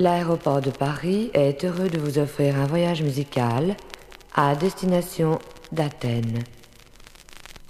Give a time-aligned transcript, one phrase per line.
[0.00, 3.76] L'aéroport de Paris est heureux de vous offrir un voyage musical
[4.32, 5.40] à destination
[5.72, 6.44] d'Athènes.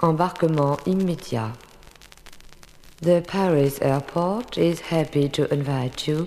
[0.03, 1.55] Embarquement immédiat.
[3.01, 6.27] The Paris Airport is happy to invite you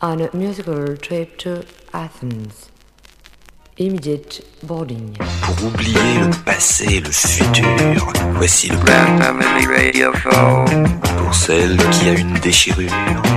[0.00, 1.60] on a musical trip to
[1.92, 2.70] Athens.
[3.76, 5.12] Immediate boarding.
[5.42, 10.88] Pour oublier le passé, le futur, voici le Grand Family Radio Phone.
[11.18, 12.90] Pour celle qui a une déchirure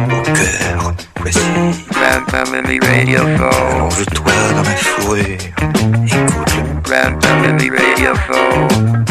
[0.07, 1.39] au cœur, voici
[1.91, 3.75] Grand Family Radio Phone.
[3.75, 5.25] Allonge-toi dans ma fourrure,
[6.05, 9.05] écoute le Grand Family Radio Phone.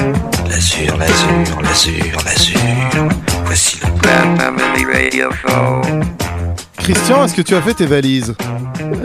[0.49, 3.09] L'azur, l'azur, l'azur, l'azur,
[3.45, 6.05] voici le Grand Family Radio Phone.
[6.79, 8.35] Christian, est-ce que tu as fait tes valises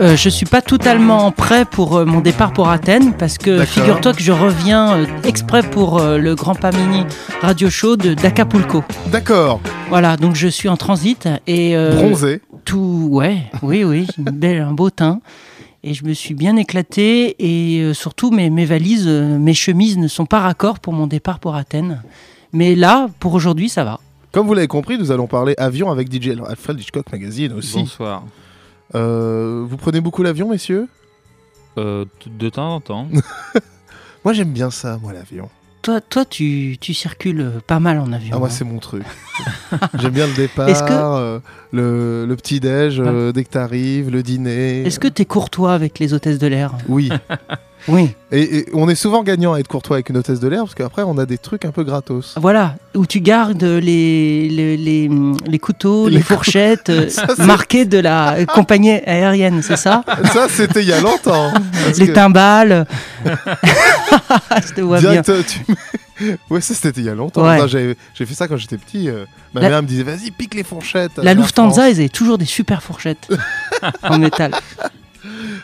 [0.00, 4.12] Euh, je suis pas totalement prêt pour euh, mon départ pour Athènes parce que figure-toi
[4.14, 7.04] que je reviens euh, exprès pour euh, le Grand Pamini
[7.42, 8.82] Radio Show de d'Acapulco.
[9.12, 9.60] D'accord,
[9.90, 12.40] Voilà, donc je suis en transit et euh, bronzé.
[12.66, 15.20] Tout, ouais, oui, oui, une belle, un beau teint.
[15.82, 19.96] Et je me suis bien éclaté et euh, surtout mes, mes valises, euh, mes chemises
[19.96, 22.02] ne sont pas raccord pour mon départ pour Athènes.
[22.52, 24.00] Mais là, pour aujourd'hui, ça va.
[24.32, 27.78] Comme vous l'avez compris, nous allons parler avion avec DJ Alfred Hitchcock Magazine aussi.
[27.78, 28.24] Bonsoir.
[28.94, 30.88] Euh, vous prenez beaucoup l'avion, messieurs?
[31.78, 33.06] Euh, de temps en temps.
[34.24, 35.48] Moi, j'aime bien ça, moi, l'avion.
[35.86, 38.32] Toi, toi tu, tu circules pas mal en avion.
[38.34, 38.50] Ah, moi, hein.
[38.50, 39.04] c'est mon truc.
[40.00, 41.38] j'aime bien le départ, que- euh,
[41.70, 44.82] le, le petit-déj euh, dès que t'arrives, le dîner.
[44.82, 46.72] Est-ce que tu es courtois avec les hôtesses de l'air?
[46.88, 47.08] Oui.
[47.88, 48.14] Oui.
[48.32, 50.74] Et, et on est souvent gagnant à être courtois avec une hôtesse de l'air parce
[50.74, 52.34] qu'après, on a des trucs un peu gratos.
[52.40, 55.08] Voilà, où tu gardes les, les, les,
[55.46, 60.82] les couteaux, les, fourchettes euh, Ça, marquées de la compagnie aérienne, c'est ça Ça, c'était
[60.82, 61.52] il y a longtemps.
[61.98, 62.86] Les que timbales.
[63.24, 65.22] Je te vois bien.
[65.22, 67.44] direct, euh, tu Ouais, ça, c'était il y a longtemps.
[67.46, 67.58] Ouais.
[67.68, 69.08] J'ai fait ça quand j'étais petit.
[69.10, 71.18] euh, ma La- mère me disait, vas-y, pique les fourchettes.
[71.18, 73.28] La Air Lufthansa, ils avaient toujours des super fourchettes
[74.02, 74.52] en métal.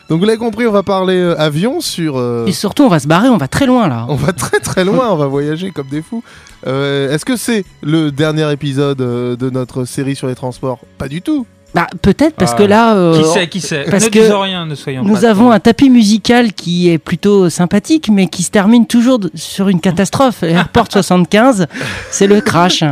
[0.09, 2.17] Donc, vous l'avez compris, on va parler euh, avion sur.
[2.17, 4.05] euh, Et surtout, on va se barrer, on va très loin là.
[4.09, 6.23] On va très très loin, on va voyager comme des fous.
[6.67, 10.79] Euh, Est-ce que c'est le dernier épisode euh, de notre série sur les transports?
[10.97, 11.45] Pas du tout.
[11.73, 12.57] Bah, peut-être parce Ah.
[12.57, 15.15] que là, euh, Qui sait, qui sait parce Ne que disons rien, ne soyons nous
[15.21, 19.17] pas avons trop- un tapis musical qui est plutôt sympathique, mais qui se termine toujours
[19.17, 20.43] de- sur une catastrophe.
[20.43, 21.65] Airport 75,
[22.11, 22.83] c'est le crash.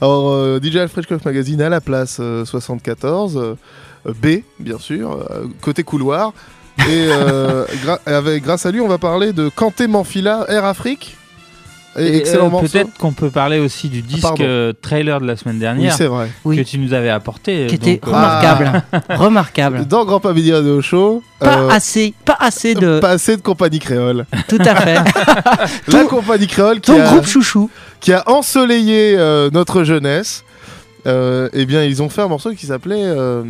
[0.00, 3.54] Alors, euh, DJ Alfred Magazine à la place euh, 74, euh, euh,
[4.06, 6.32] B, bien sûr, euh, côté couloir.
[6.80, 11.16] Et euh, gra- avec, grâce à lui, on va parler de Kanté Manfila, Air Afrique.
[11.98, 12.60] Et, Et, excellent euh.
[12.60, 14.44] Peut-être qu'on peut parler aussi du disque pardon.
[14.46, 16.30] euh, trailer de la semaine Oui, dernière c'est vrai.
[16.44, 16.56] Oui.
[16.56, 17.66] que tu nous avais apporté.
[17.66, 18.82] Qui était donc, euh, remarquable.
[19.10, 19.84] Remarquable.
[19.86, 23.00] Dans Grand Pavillon Radio Show, Pas euh, assez, pas assez de.
[23.00, 24.26] pas assez de compagnie créole.
[24.48, 24.94] Tout à fait.
[25.88, 27.68] La Ton- compagnie créole qui Ton a, groupe chouchou.
[27.98, 30.44] qui a ensoleillé euh, notre jeunesse.
[31.08, 33.42] Euh, eh bien, ils ont fait un morceau qui s'appelait euh,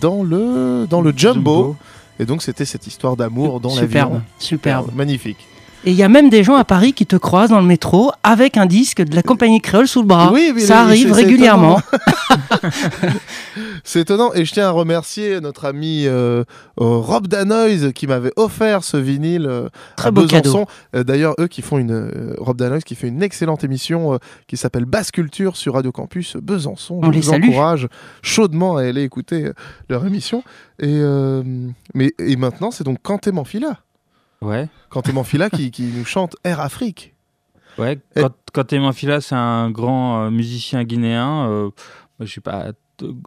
[0.00, 1.76] dans le dans le jumbo.
[2.18, 4.22] Et donc, c'était cette histoire d'amour dans Superbe, l'avion.
[4.38, 4.90] superbe.
[4.94, 5.46] magnifique.
[5.88, 8.10] Et il y a même des gens à Paris qui te croisent dans le métro
[8.24, 10.32] avec un disque de la compagnie créole sous le bras.
[10.32, 11.80] Oui, oui, Ça arrive régulièrement.
[13.84, 14.32] C'est étonnant.
[14.34, 16.42] Et je tiens à remercier notre ami euh,
[16.80, 20.42] euh, Rob Danoise qui m'avait offert ce vinyle euh, Très à beau Besançon.
[20.42, 20.66] cadeau.
[20.96, 24.18] Euh, D'ailleurs, eux qui font une Rob Danoise qui fait une excellente émission
[24.48, 26.98] qui s'appelle Basse Culture sur Radio Campus Besançon.
[27.00, 27.44] On je les vous salue.
[27.50, 27.88] encourage
[28.22, 29.50] chaudement à aller écouter
[29.88, 30.42] leur émission.
[30.80, 31.00] Et
[31.94, 33.78] mais et maintenant, c'est donc Kanté Manfila.
[34.46, 34.68] Ouais.
[34.90, 37.14] Kanté Manfila qui, qui nous chante Air Afrique.
[37.78, 38.70] Ouais, Et- quand, quand
[39.20, 41.48] c'est un grand euh, musicien guinéen.
[41.50, 41.70] Euh,
[42.18, 42.72] moi, je n'ai pas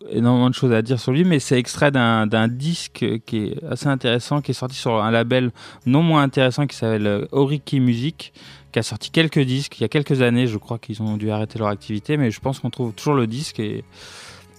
[0.10, 3.64] énormément de choses à dire sur lui, mais c'est extrait d'un d'un disque qui est
[3.70, 5.52] assez intéressant, qui est sorti sur un label
[5.86, 8.34] non moins intéressant qui s'appelle euh, Oriki Music,
[8.72, 10.48] qui a sorti quelques disques il y a quelques années.
[10.48, 13.28] Je crois qu'ils ont dû arrêter leur activité, mais je pense qu'on trouve toujours le
[13.28, 13.60] disque.
[13.60, 13.84] et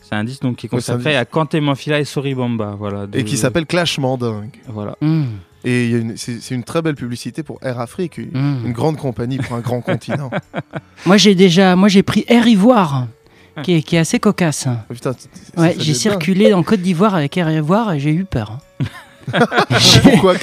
[0.03, 2.77] C'est un disque donc, qui est consacré à Kanté Manfila et Soribamba.
[2.79, 4.61] Voilà, Et qui s'appelle Clashement Dingue.
[4.69, 4.97] Voilà.
[5.01, 5.25] Mmh,
[5.65, 8.67] Et c'est une très belle publicité pour Air Afrique, une, mmh.
[8.67, 10.31] une grande compagnie pour un grand continent.
[11.07, 13.07] Moi j'ai déjà, moi j'ai pris Air Ivoire,
[13.63, 14.67] qui est, qui est assez cocasse.
[14.69, 14.95] Oh,
[15.61, 18.59] Ouais, ça j'ai circulé en Côte d'Ivoire avec Air Ivoire et j'ai eu peur.
[20.03, 20.35] Pourquoi?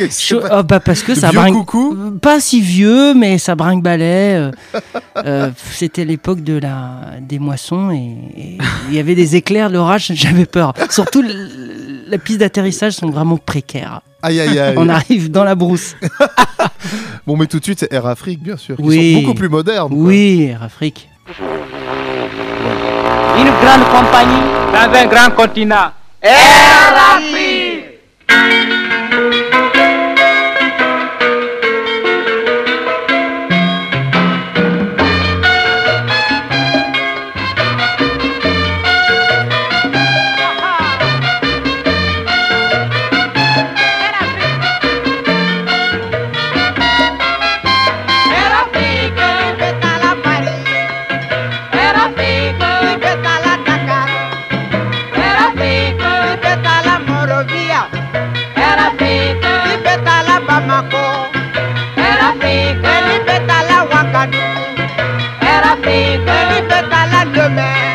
[0.51, 1.95] Oh, bah parce que ça coucou?
[2.21, 4.35] Pas si vieux, mais ça brinque-balait.
[4.35, 4.51] euh,
[5.25, 8.57] euh, C'était l'époque de la des moissons et
[8.89, 10.11] il y avait des éclairs, l'orage.
[10.15, 10.73] J'avais peur.
[10.89, 14.01] Surtout, le- la piste d'atterrissage sont vraiment précaires.
[14.21, 14.75] Aïe aïe aïe.
[14.77, 15.95] On arrive dans la brousse.
[17.25, 18.77] Bon, mais tout de suite, c'est Air Afrique, bien sûr.
[18.77, 19.13] Qui Oui.
[19.15, 19.89] sont beaucoup plus modernes.
[19.89, 19.97] quoi.
[19.97, 21.09] Oui, Air Afrique.
[21.27, 21.33] Une
[23.61, 25.91] grande compagnie dans un grand continent.
[26.21, 27.83] Air Afrique
[67.49, 67.86] man.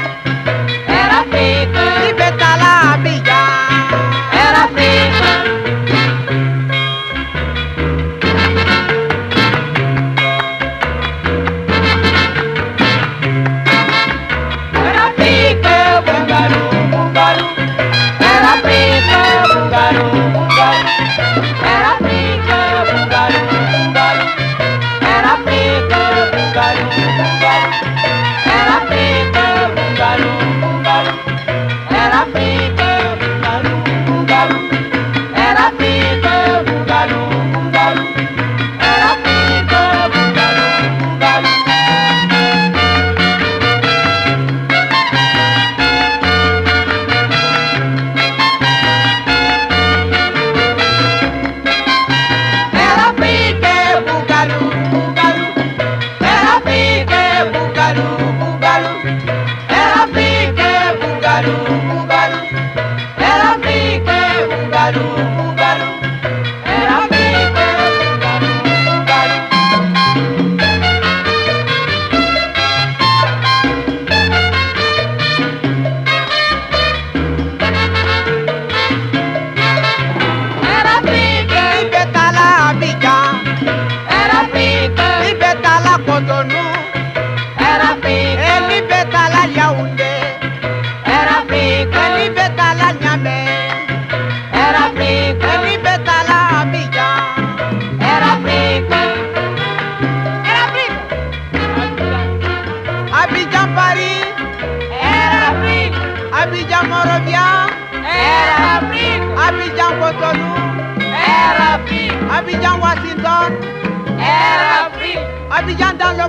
[112.33, 112.57] Paris,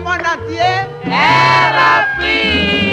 [0.04, 2.93] Buenos Aires, euh, c'est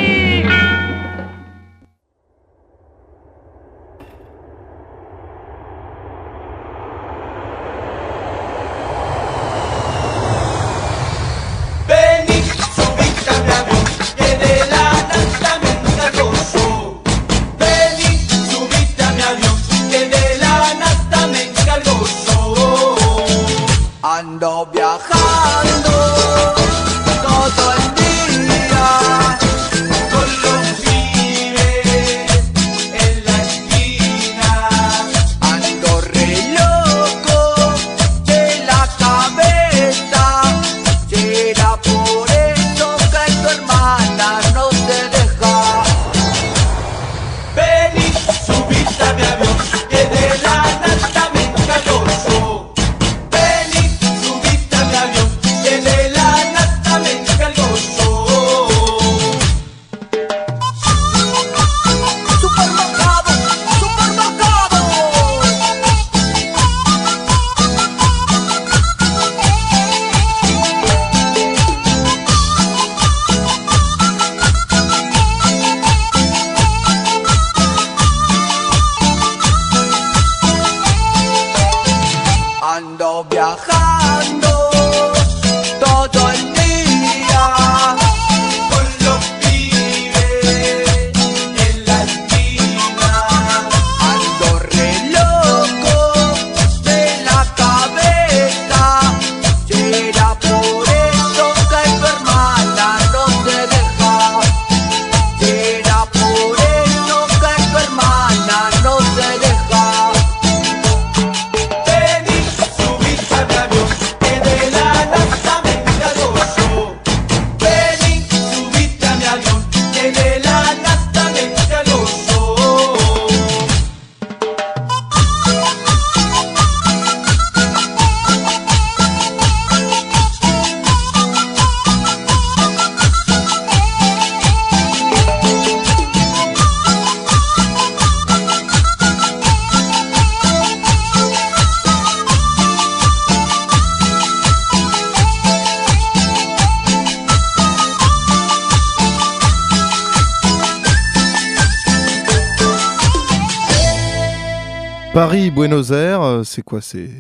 [156.71, 157.11] quoi C'est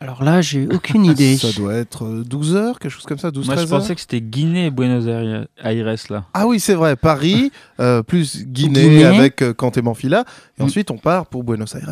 [0.00, 1.36] Alors là, j'ai aucune idée.
[1.36, 3.78] Ça doit être euh, 12 heures, quelque chose comme ça, 12 Moi, je 13 heures.
[3.80, 6.24] pensais que c'était Guinée et Buenos Aires, Aires, là.
[6.34, 9.04] Ah oui, c'est vrai, Paris, euh, plus Guinée, Guinée.
[9.04, 10.24] avec euh, Canté Manfila.
[10.58, 10.66] Et Mm.
[10.66, 11.90] ensuite, on part pour Buenos Aires.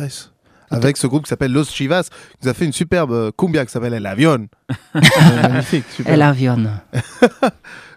[0.69, 3.65] Avec ce groupe qui s'appelle Los Chivas, qui nous a fait une superbe euh, cumbia
[3.65, 4.47] qui s'appelle El Avion.
[4.95, 5.01] Euh,
[5.41, 6.13] magnifique, super.
[6.13, 6.65] El Avion.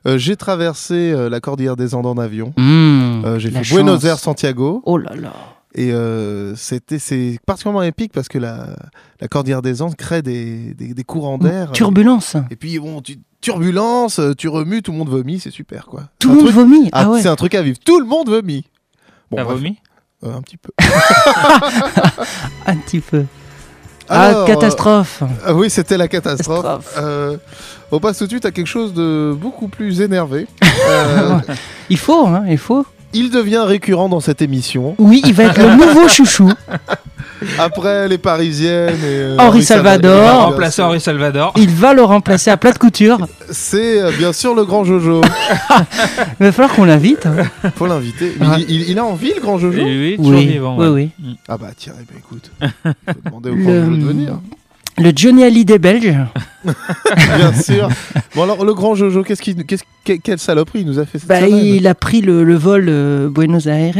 [0.06, 2.54] Euh, J'ai traversé euh, la cordillère des Andes en avion.
[2.56, 4.04] Mmh, Euh, J'ai fait Buenos.
[4.04, 4.82] Aires, Santiago.
[4.86, 5.32] Oh là là.
[5.74, 8.70] Et euh, c'était c'est particulièrement épique parce que la,
[9.20, 11.70] la cordillère des Andes crée des, des, des courants d'air.
[11.72, 12.36] Turbulence.
[12.50, 16.04] Et puis, bon, tu, turbulence, euh, tu remues, tout le monde vomit, c'est super quoi.
[16.18, 16.88] Tout le monde truc- vomit.
[16.92, 17.22] Ah, Ah ouais.
[17.22, 17.78] C'est un truc à vivre.
[17.84, 18.64] Tout le monde vomit.
[19.30, 19.78] Bon, T'as vomi
[20.24, 20.70] euh, un petit peu.
[22.66, 23.24] Un petit peu.
[24.08, 25.22] Ah, catastrophe.
[25.22, 26.62] euh, ah oui, c'était la catastrophe.
[26.64, 26.94] Catastrophe.
[26.98, 27.36] Euh,
[27.92, 30.46] on passe tout de suite à quelque chose de beaucoup plus énervé.
[30.88, 31.38] Euh,
[31.90, 32.84] Il faut, hein, il faut.
[33.12, 34.94] Il devient récurrent dans cette émission.
[34.98, 36.50] Oui, il va être le nouveau chouchou.
[37.58, 40.18] Après les Parisiennes et euh, Henri Salvador.
[40.20, 40.82] On va remplacer.
[40.82, 41.54] Henri Salvador.
[41.56, 43.26] Il va le remplacer à plat de couture.
[43.50, 45.22] C'est euh, bien sûr le grand Jojo.
[46.40, 47.24] Il va falloir qu'on l'invite.
[47.26, 47.36] hein.
[47.76, 48.34] Faut l'inviter.
[48.40, 50.76] Il, il- il a envie le grand Jojo oui, toujours Oui, vivant.
[50.78, 51.08] oui, ouais.
[51.24, 51.36] oui.
[51.48, 52.50] Ah bah tiens, ben, écoute.
[52.60, 52.68] Il
[53.14, 54.38] faut demander au grand Le- Jojo de venir.
[55.00, 56.14] Le Johnny Hallyday belge.
[56.64, 57.88] Bien sûr.
[58.34, 61.18] Bon alors le grand Jojo, qu'est-ce qu'il, qu'est-ce, que- quelle saloperie il nous a fait
[61.18, 63.96] cette Bah, semaine il a pris le, le vol euh, Buenos Aires,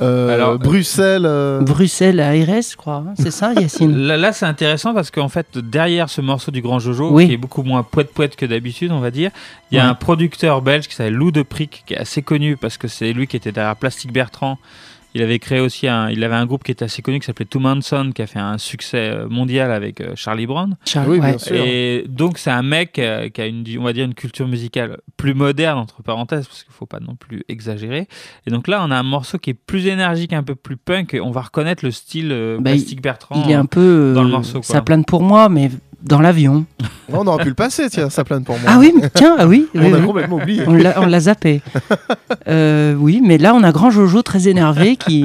[0.00, 1.26] Euh, Alors, Bruxelles.
[1.26, 3.04] euh, Bruxelles Aires, je crois.
[3.06, 3.14] hein.
[3.18, 3.94] C'est ça, Yacine?
[3.94, 7.26] Là, là, c'est intéressant parce qu'en fait, derrière ce morceau du Grand Jojo, Oui.
[7.28, 9.30] qui est beaucoup moins poète-poète que d'habitude, on va dire,
[9.70, 9.90] il y a Ouais.
[9.90, 13.12] un producteur belge qui s'appelle Lou de Prick, qui est assez connu parce que c'est
[13.12, 14.56] lui qui était derrière Plastic Bertrand.
[15.14, 17.44] Il avait créé aussi un, il avait un groupe qui était assez connu qui s'appelait
[17.44, 20.76] Two Manson, qui a fait un succès euh, mondial avec euh, Charlie Brown.
[20.86, 21.38] Charles, Oui, bien ouais.
[21.38, 21.54] sûr.
[21.56, 24.98] Et donc c'est un mec euh, qui a une, on va dire une culture musicale
[25.16, 28.08] plus moderne entre parenthèses parce qu'il faut pas non plus exagérer.
[28.46, 31.14] Et donc là on a un morceau qui est plus énergique, un peu plus punk.
[31.14, 32.28] Et on va reconnaître le style
[32.60, 33.42] Bah, Plastic Bertrand.
[33.44, 34.12] Il est un peu.
[34.14, 34.62] dans le morceau, quoi.
[34.62, 35.70] Ça plane pour moi, mais
[36.02, 36.64] dans l'avion.
[37.12, 38.70] On aurait pu le passer, tiens, ça plane pour moi.
[38.72, 39.66] Ah oui, mais tiens, ah oui.
[39.74, 40.06] oui, On a oui.
[40.06, 40.62] complètement oublié.
[40.66, 41.62] On l'a on l'a zappé.
[42.48, 45.24] Euh, oui, mais là, on a Grand Jojo très énervé qui,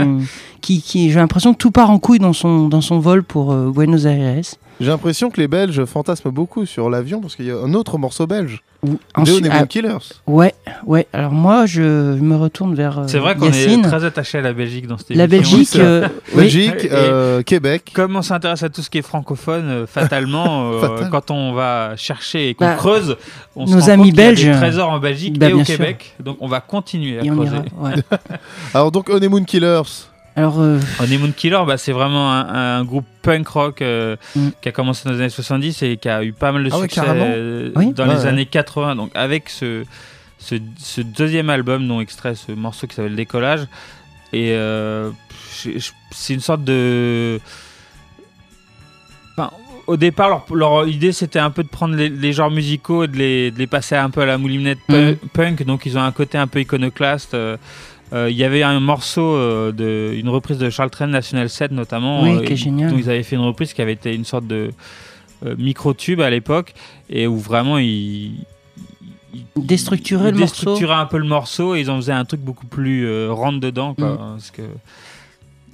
[0.61, 3.51] qui, qui j'ai l'impression que tout part en couille dans son, dans son vol pour
[3.53, 4.41] euh, Buenos Aires.
[4.79, 7.97] J'ai l'impression que les Belges fantasment beaucoup sur l'avion parce qu'il y a un autre
[7.97, 9.97] morceau belge, Ou- ensuite- ah, Killers.
[10.27, 10.53] ouais,
[10.85, 11.07] ouais.
[11.13, 14.53] Alors moi, je me retourne vers euh, C'est vrai qu'on est très attaché à la
[14.53, 15.57] Belgique dans cette La émission.
[15.57, 16.07] Belgique, c'est- euh.
[16.35, 17.91] Belgique, euh, Québec.
[17.95, 21.09] Comme on s'intéresse à tout ce qui est francophone, euh, fatalement, euh, Fatal.
[21.09, 23.17] quand on va chercher et qu'on Bah, creuse,
[23.55, 25.49] on se nos rend amis compte qu'il y a belges, des trésors en Belgique bah,
[25.49, 25.77] et au sûr.
[25.77, 26.13] Québec.
[26.23, 27.55] Donc on va continuer à et on creuser.
[27.55, 27.63] ira.
[27.89, 27.95] ouais.
[28.75, 29.81] Alors donc Honeymoon Killers.
[30.37, 34.49] Alors, euh, Honeymoon Killer, bah, c'est vraiment un, un groupe punk rock euh, Mm.
[34.61, 36.77] qui a commencé dans les années 70 et qui a eu pas mal de Ah
[36.79, 37.91] succès euh, Oui.
[37.93, 38.27] dans Ouais, les ouais.
[38.27, 38.95] années 80.
[38.95, 39.83] Donc avec ce,
[40.37, 43.61] ce, ce deuxième album dont extrait ce morceau qui s'appelle Décollage.
[44.31, 45.09] Et euh,
[46.11, 47.39] c'est une sorte de...
[49.35, 49.51] Enfin,
[49.87, 53.07] au départ, leur, leur idée c'était un peu de prendre les, les genres musicaux et
[53.07, 55.15] de les, de les passer un peu à la moulinette Mhm.
[55.33, 55.63] punk.
[55.65, 57.35] Donc ils ont un côté un peu iconoclaste.
[58.13, 61.49] Euh, euh, Il y avait un morceau, euh, de, une reprise de Charles Train National
[61.49, 62.91] 7 notamment, Oui, euh, qui est génial.
[62.91, 64.71] dont ils avaient fait une reprise qui avait été une sorte de
[65.45, 66.73] euh, micro-tube à l'époque
[67.09, 68.33] et où vraiment ils,
[69.55, 70.55] Déstructuraient le morceau.
[70.65, 73.59] déstructuraient un peu le morceau et ils en faisaient un truc beaucoup plus euh, rentre
[73.59, 73.93] dedans.
[73.93, 74.17] quoi, Mm.
[74.17, 74.61] parce que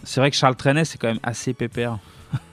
[0.04, 1.98] c'est vrai que Charles Trenet c'est quand même assez pépère.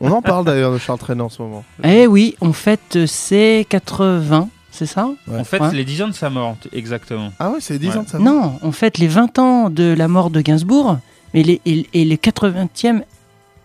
[0.01, 1.65] On en parle d'ailleurs de Charles Trenet en ce moment.
[1.83, 4.49] eh oui, on fête euh, ses 80,
[4.81, 5.39] c'est ça Ouais.
[5.39, 5.73] En fait, Ouais.
[5.75, 7.33] les 10 ans de sa mort, exactement.
[7.39, 7.97] Ah ouais, c'est 10 Ouais.
[7.99, 8.19] ans de ça.
[8.19, 10.99] Non, on fête les 20 ans de la mort de Gainsbourg
[11.35, 13.03] mais les, et, et le 80e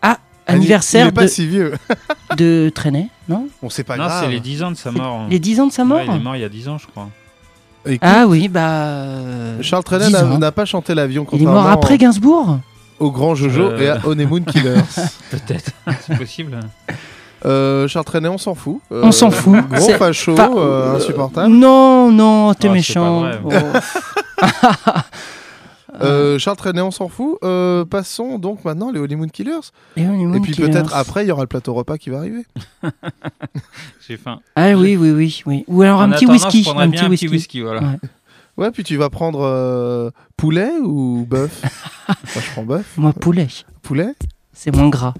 [0.01, 0.17] ah,
[0.49, 1.73] Il anniversaire est pas de, si vieux.
[2.37, 4.25] de Trenet, non Bon, c'est pas non, grave.
[4.25, 5.25] c'est les 10 ans de sa mort.
[5.29, 6.77] Les 10 ans de sa mort Ouais, il est mort il y a 10 ans,
[6.77, 7.09] je crois.
[7.85, 8.59] Écoute, Ah oui, bah.
[8.87, 12.59] euh, Charles Trenet 10 n'a pas chanté l'avion Il est mort après Gainsbourg
[12.99, 13.79] au grand Jojo Euh.
[13.79, 14.81] et à Honeymoon Killers.
[15.31, 16.59] Peut-être, c'est possible.
[17.43, 18.79] Euh, Charles Trenet, on s'en fout.
[18.91, 19.55] Euh, On s'en fout.
[19.69, 21.53] Gros facho, euh, insupportable.
[21.53, 23.23] Non, non, t'es Oh, méchant.
[23.49, 23.81] pas
[24.41, 24.99] Oh.
[26.01, 27.37] Euh, Charles Trenet, on s'en fout.
[27.43, 29.71] Euh, passons donc maintenant les Honeymoon Killers.
[29.95, 32.45] Et, Honeymoon Et puis peut-être après, il y aura le plateau repas qui va arriver.
[34.07, 34.39] J'ai faim.
[34.57, 35.63] Ah oui, oui, oui, oui.
[35.67, 36.67] Ou alors En un petit whisky.
[36.75, 37.25] Un bien petit un whisky.
[37.27, 37.79] petit whisky, voilà.
[37.81, 37.97] Ouais.
[38.57, 41.61] Ouais, puis tu vas prendre euh, poulet ou bœuf
[42.07, 42.15] Moi,
[42.45, 42.93] je prends bœuf.
[42.97, 43.47] Moi, poulet.
[43.81, 44.13] Poulet?
[44.53, 45.13] C'est moins gras.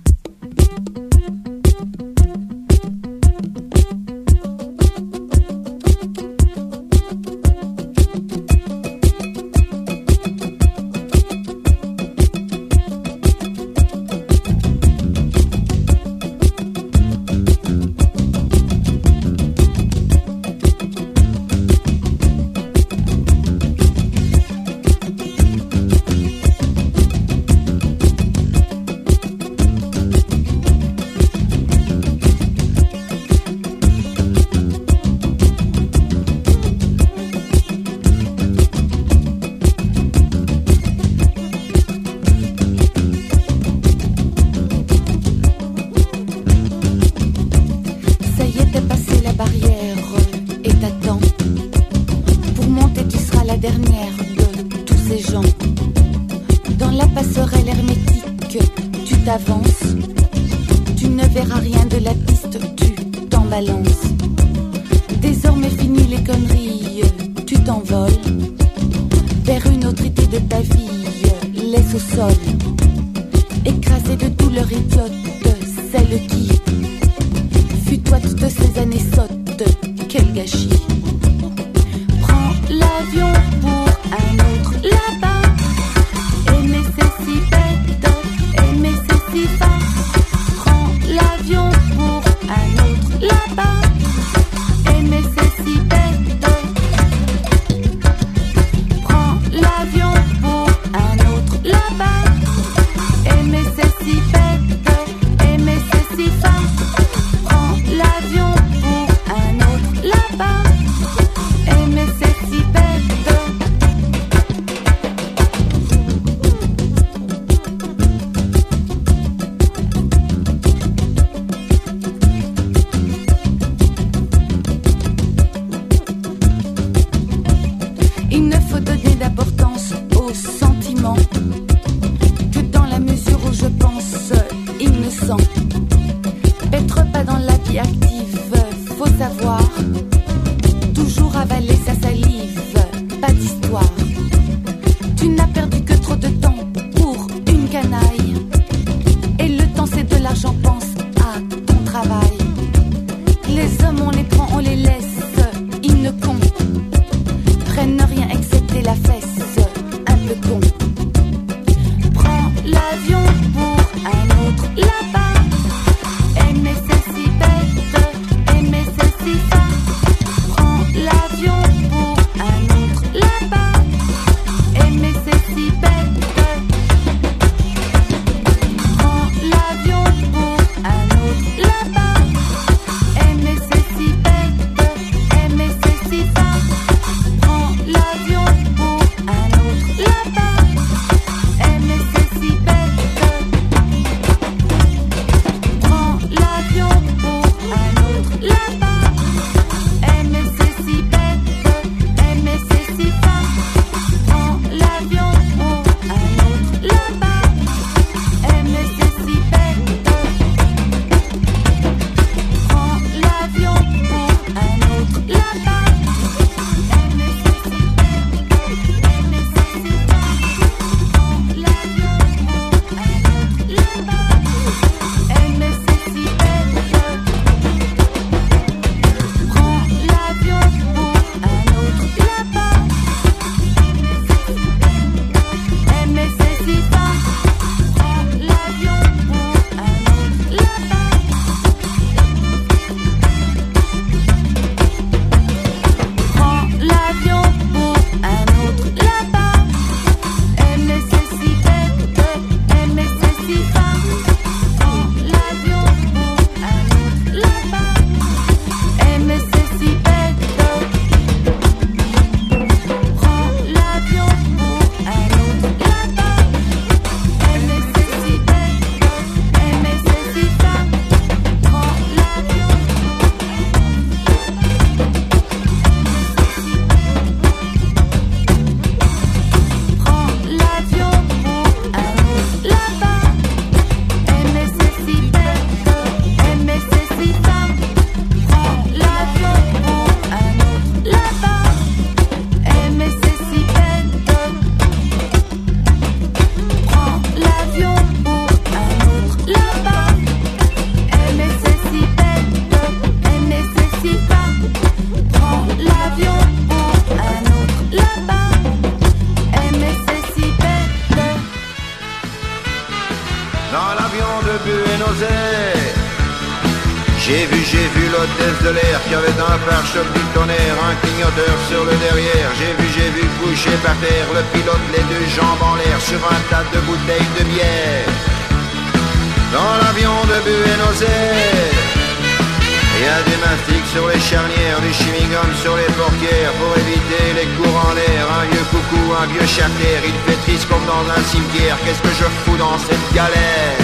[340.85, 341.77] Dans un cimetière.
[341.83, 343.77] Qu'est-ce que je fous dans cette galère?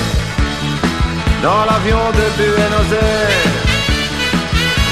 [1.42, 3.72] Dans l'avion de Buenos Aires.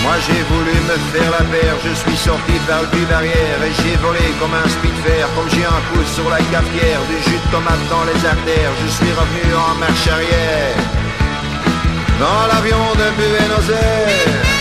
[0.04, 3.96] Moi j'ai voulu me faire la paire, je suis sorti par le barrière et j'ai
[3.98, 7.86] volé comme un speedfair, comme j'ai un pouce sur la cafetière, du jus de tomate
[7.90, 10.78] dans les artères, je suis revenu en marche arrière.
[12.18, 14.59] Dans l'avion de Buenos Aires.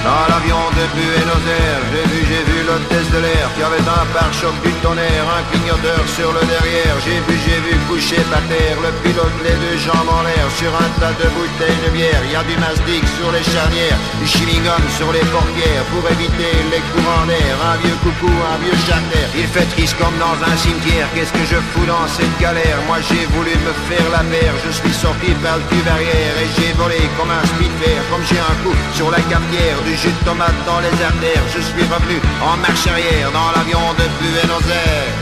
[0.00, 4.06] Dans l'avion de Buenos Aires, j'ai vu, j'ai vu l'hôtesse de l'air qui avait un
[4.16, 6.96] pare-choc du tonnerre, un clignoteur sur le derrière.
[7.04, 10.72] J'ai vu, j'ai vu coucher par terre le pilote, les deux jambes en l'air, sur
[10.72, 12.16] un tas de bouteilles de bière.
[12.24, 16.48] Il y a du mastic sur les charnières, du chewing-gum sur les portières pour éviter
[16.72, 17.52] les courants d'air.
[17.60, 19.28] Un vieux coucou, un vieux charter.
[19.36, 21.12] Il fait triste comme dans un cimetière.
[21.12, 22.80] Qu'est-ce que je fous dans cette galère?
[22.88, 24.56] Moi j'ai voulu me faire la paire.
[24.64, 28.00] Je suis sorti par le cul barrière et j'ai volé comme un speedfair.
[28.08, 31.44] Comme j'ai un coup sur la cafetière, du jus tomate dans les artères.
[31.54, 35.16] Je suis revenu en marche arrière dans l'avion de Buenos Aires.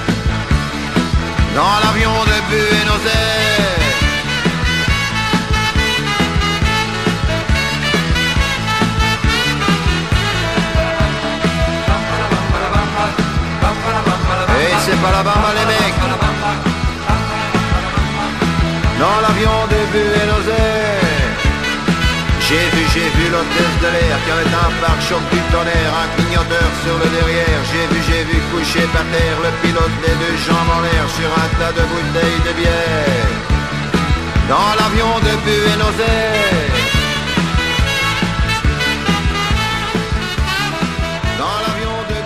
[1.54, 3.48] Dans l'avion de Buenos Aires.
[14.60, 16.00] Et c'est pas la bamba les mecs
[19.00, 20.17] Dans l'avion de Buenos
[22.48, 26.68] J'ai vu, j'ai vu l'hôtesse de l'air Qui avait un pare-choc du tonnerre Un clignoteur
[26.82, 27.60] sur le derrière.
[27.70, 31.28] J'ai vu, j'ai vu coucher par terre Le pilote les deux jambes en l'air Sur
[31.28, 33.36] un tas de bouteilles de bière.
[34.48, 36.68] Dans l'avion de Buenos Aires.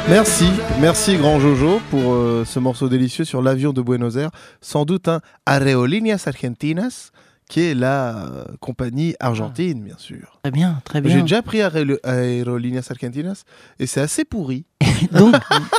[0.08, 4.30] Merci, merci grand Jojo pour euh, ce morceau délicieux sur l'avion de Buenos Aires.
[4.60, 7.12] Sans doute un Aerolíneas Argentinas,
[7.52, 10.38] qui est la euh, compagnie argentine, bien sûr.
[10.42, 11.12] Très bien, très bien.
[11.14, 13.42] J'ai déjà pris Aerol- Aerolíneas Argentinas
[13.78, 14.64] et c'est assez pourri.
[15.12, 15.34] donc,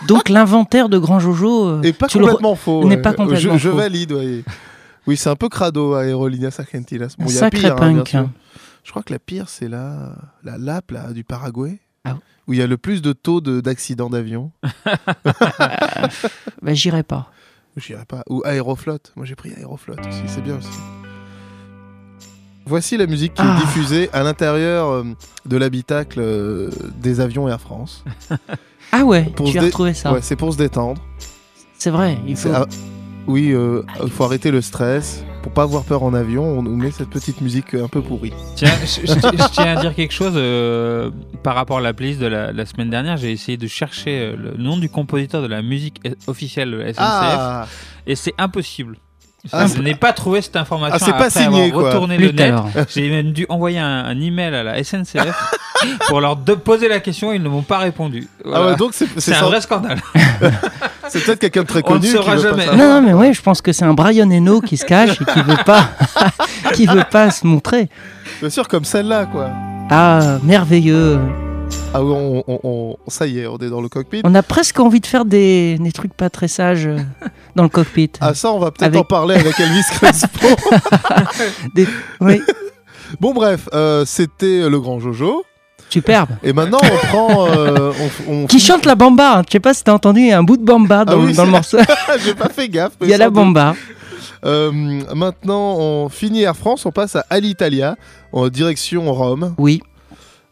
[0.08, 1.68] donc l'inventaire de Grand Jojo.
[1.70, 2.84] euh, Et pas complètement faux.
[2.88, 3.02] n'est ouais.
[3.02, 4.44] pas complètement je, valide, ouais.
[5.08, 7.16] Oui, c'est un peu crado Aerolíneas Argentinas.
[7.18, 8.16] Bon, il y a Sacré pire, hein, punk.
[8.84, 11.80] Je crois que la pire, c'est la, la LAP là, du Paraguay.
[12.06, 12.18] Ah.
[12.48, 14.52] Où il y a le plus de taux de- d'accidents d'avion.
[16.62, 17.32] Bah, J'irai pas.
[17.78, 18.22] J'irai pas.
[18.30, 19.00] Ou Aéroflot.
[19.16, 20.70] Moi j'ai pris Aéroflot aussi, c'est bien aussi.
[22.66, 23.58] Voici la musique qui Ah.
[23.58, 25.04] est diffusée à l'intérieur euh,
[25.46, 26.70] de l'habitacle euh,
[27.02, 28.04] des avions Air France.
[28.92, 30.14] Ah ouais, Pour tu as retrouvé ça.
[30.14, 31.02] Ouais, c'est pour se détendre.
[31.78, 32.50] C'est vrai, il faut.
[32.54, 32.66] Ah,
[33.28, 35.24] oui, euh, il faut arrêter le stress.
[35.42, 38.32] Pour pas avoir peur en avion, on nous met cette petite musique un peu pourrie.
[38.56, 41.12] Tiens, je, je- je tiens à dire quelque chose euh,
[41.44, 43.18] par rapport à la playlist de la, la semaine dernière.
[43.18, 46.98] J'ai essayé de chercher le nom du compositeur de la musique officielle de la SNCF
[47.00, 47.68] Ah,
[48.08, 48.98] et c'est impossible.
[49.52, 50.98] Ah, je n'ai pas trouvé cette information.
[51.02, 51.90] Ah, c'est pas signé, avoir quoi.
[51.92, 52.54] retourné le net.
[52.96, 55.54] J'ai même dû envoyer un, un email à la SNCF
[56.08, 57.34] pour leur de- poser la question.
[57.34, 58.28] Ils ne m'ont pas répondu.
[58.52, 60.00] ah ouais, donc c'est un sans- vrai scandale.
[61.10, 62.08] c'est peut-être quelqu'un de très On ne connu.
[62.08, 62.68] qui saura jamais.
[62.68, 65.26] Non, non, mais ouais, je pense que c'est un Brian Eno qui se cache et
[65.26, 65.90] qui veut pas,
[66.74, 67.90] qui veut pas se montrer.
[68.40, 69.50] Bien sûr, comme celle-là, quoi.
[69.90, 71.20] Ah, merveilleux.
[71.96, 74.22] Ah oui, on, on- on- ça y est, on est dans le cockpit.
[74.24, 76.98] On a presque envie de faire des, des trucs pas très sages euh,
[77.56, 78.10] dans le cockpit.
[78.20, 80.48] Ah ça, on va peut-être Avec- en parler avec Elvis Crespo.
[81.76, 81.88] Des-
[82.20, 82.42] Oui,
[83.20, 85.44] bon bref, euh, c'était le grand Jojo.
[85.90, 86.30] superbe.
[86.42, 87.48] Et maintenant, on prend...
[87.52, 87.92] euh,
[88.28, 89.38] on, on Qui chante la bamba.
[89.40, 89.42] hein.
[89.48, 91.18] Je sais pas si t'as entendu, il y a un bout de bamba dans, Ah
[91.18, 91.78] oui, dans le morceau.
[92.26, 92.94] J'ai pas fait gaffe.
[93.02, 93.76] Il y a la bamba.
[94.46, 94.72] Euh,
[95.16, 97.96] maintenant, on finit Air France, on passe à Alitalia,
[98.34, 99.82] en direction Rome, Oui.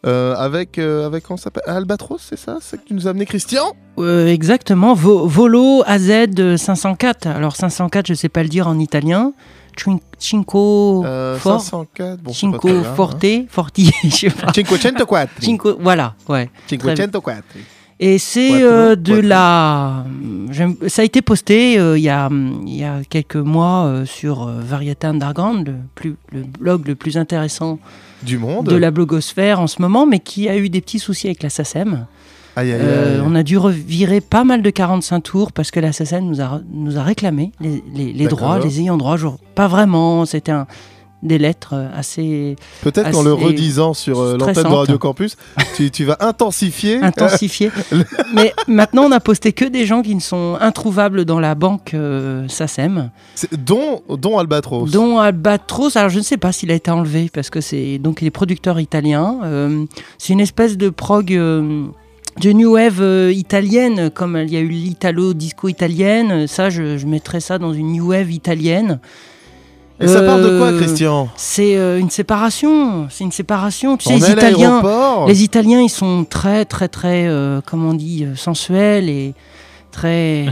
[0.05, 3.11] Euh, avec, euh, avec comment ça s'appelle Albatros, c'est ça C'est que tu nous as
[3.11, 6.11] amené Christian Euh, exactement, Vo- Volo AZ
[6.57, 7.27] 504.
[7.27, 9.33] Alors 504, je sais pas le dire en italien.
[9.77, 12.83] Cin- Cinco euh, For- 504, bon, c'est pas Cinco hein.
[12.95, 14.51] Forte, Forti, je sais pas.
[14.53, 15.41] Cinquecentoquattro.
[15.41, 16.49] Cinco, voilà, ouais.
[16.67, 17.59] Cinquecentoquattro.
[18.03, 20.03] Et c'est euh, de la.
[20.87, 22.29] Ça a été posté euh, il y, a,
[22.65, 27.17] y a quelques mois euh, sur euh, Variety Underground, le, plus, le blog le plus
[27.17, 27.77] intéressant
[28.23, 28.67] Du monde.
[28.67, 31.49] de la blogosphère en ce moment, mais qui a eu des petits soucis avec la
[31.49, 32.05] SACEM.
[32.55, 35.91] Aïe, aïe, Euh, on a dû revirer pas mal de 45 tours parce que la
[35.93, 39.15] SACEM nous a, nous a réclamé les, les- droits, les ayants droit.
[39.17, 40.67] Genre, pas vraiment, c'était un-
[41.23, 44.69] des lettres euh, assez Peut-être qu'en le redisant sur euh, l'antenne de.
[44.69, 45.37] Radio Campus,
[45.75, 46.97] tu, tu vas intensifier.
[47.01, 47.71] intensifiées.
[48.33, 51.93] Mais maintenant, on a posté que des gens qui ne sont introuvables dans la banque
[51.93, 53.11] euh, SACEM,
[53.57, 54.89] dont, dont Albatros.
[54.89, 55.95] dont Albatros.
[55.95, 58.79] Alors, je ne sais pas s'il a été enlevé parce que c'est donc les producteurs
[58.79, 59.39] italiens.
[59.43, 59.85] Euh,
[60.17, 61.31] c'est une espèce de prog.
[61.31, 61.85] euh,
[62.39, 66.97] de new wave euh, italienne, comme il y a eu l'italo disco italienne, ça je,
[66.97, 68.99] je mettrais ça dans une new wave italienne.
[70.01, 73.97] Et ça parle de quoi, Euh, Christian C'est euh, une séparation, c'est une séparation.
[73.97, 74.81] Tu sais, les Italiens,
[75.27, 75.43] les
[75.79, 79.33] ils sont très, très, très, euh, comment on dit, sensuels et
[79.91, 80.45] très,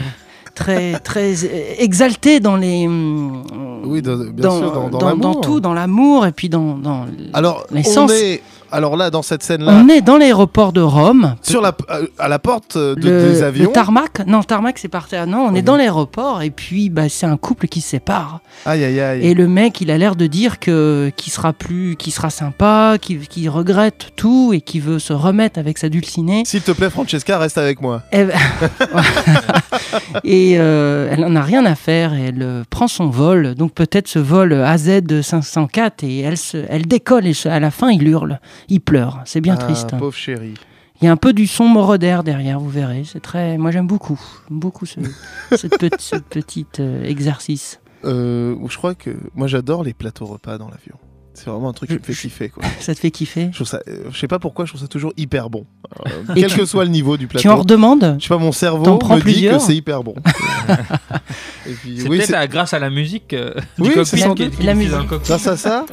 [0.56, 1.34] très, très
[1.82, 2.88] exalté dans les.
[2.88, 7.06] Oui, dans- bien dans, sûr, dans- dans dans tout, dans l'amour et puis dans, dans
[7.34, 8.12] Alors, on l'essence.
[8.12, 11.36] est, alors là, dans cette scène-là, On est dans l'aéroport de Rome.
[11.42, 13.66] sur la, euh, à la porte de- le, des avions.
[13.66, 15.28] le tarmac Non, tarmac c'est par terre.
[15.28, 18.40] Non, on est dans l'aéroport et puis bah, c'est un couple qui se sépare.
[18.66, 19.26] Aïe, aïe, aïe.
[19.28, 22.98] Et le mec, il a l'air de dire que qu'il sera plus, qu'il sera sympa,
[23.02, 26.44] qu'il qu'il regrette tout et qu'il veut se remettre avec sa dulcinée.
[26.46, 28.02] S'il te plaît, Francesca, reste avec moi.
[28.12, 28.34] Eh ben-
[30.24, 33.56] et euh, elle en a rien à faire et elle euh, prend son vol.
[33.56, 34.90] Donc peut-être ce vol AZ
[35.22, 39.22] 504 et elle, se, elle décolle et à la fin il hurle, il pleure.
[39.26, 39.98] C'est bien Ah, triste.
[39.98, 40.54] Pauvre chérie.
[41.02, 43.04] Il y a un peu du son Moroder derrière, vous verrez.
[43.06, 45.00] C'est très, moi j'aime beaucoup, beaucoup ce,
[45.56, 47.80] cette petite, ce petit euh, exercice.
[48.06, 50.96] Euh, je crois que moi j'adore les plateaux repas dans l'avion.
[51.34, 52.50] C'est vraiment un truc qui me fait kiffer.
[52.50, 52.64] Quoi.
[52.80, 54.88] Ça te fait kiffer Je, trouve ça, euh, je sais pas pourquoi, je trouve ça
[54.88, 55.66] toujours hyper bon.
[56.06, 57.42] Euh, quel tu- que soit le niveau du plateau.
[57.42, 58.16] Tu en redemandes?
[58.20, 60.16] Je sais pas, mon cerveau me dit plusieurs que c'est hyper bon.
[61.68, 64.46] Et puis, C'est oui, peut-être à- grâce à la musique euh, Oui, c'est sans qui,
[64.46, 64.58] doute.
[64.58, 64.94] qui La musique.
[65.24, 65.86] grâce à ça,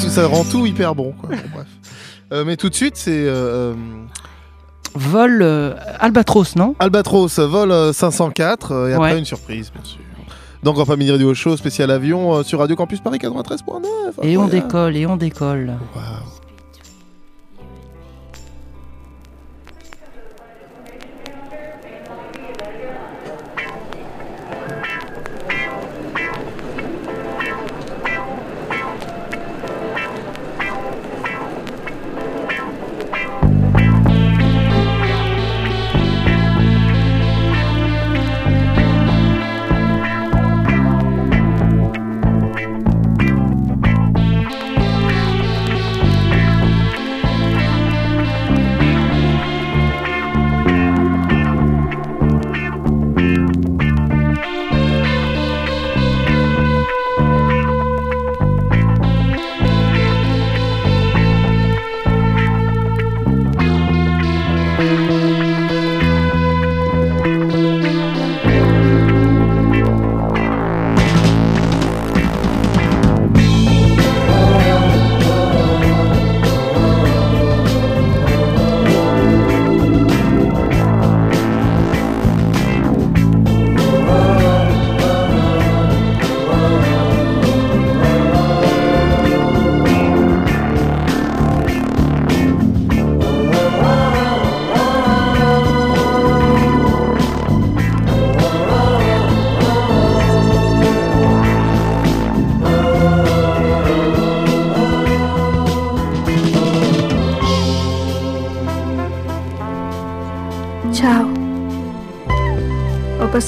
[0.00, 1.12] tout- ça rend tout hyper bon.
[1.12, 1.30] Quoi.
[1.30, 1.66] Bon, bref.
[2.32, 3.74] Euh, mais tout de suite, c'est euh,
[4.94, 6.74] Vol euh, Albatros, non?
[6.78, 9.18] Albatros, vol euh, 504, euh, et après Ouais.
[9.18, 9.98] une surprise, bien sûr.
[10.62, 14.24] Donc, Grand Family Radio Show, spécial avion euh, sur Radio Campus Paris 93.9.
[14.24, 15.74] Et on décolle, et on décolle.
[15.94, 16.37] Waouh.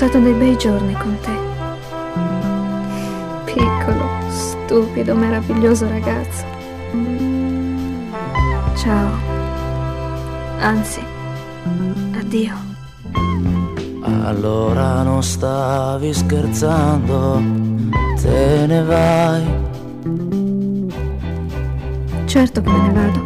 [0.00, 1.38] Passato dei bei giorni con te.
[3.44, 6.42] Piccolo, stupido, meraviglioso ragazzo.
[8.76, 9.10] Ciao.
[10.60, 11.02] Anzi,
[12.18, 12.54] addio.
[14.24, 17.42] Allora non stavi scherzando,
[18.22, 19.44] te ne vai.
[22.24, 23.24] Certo che me ne vado.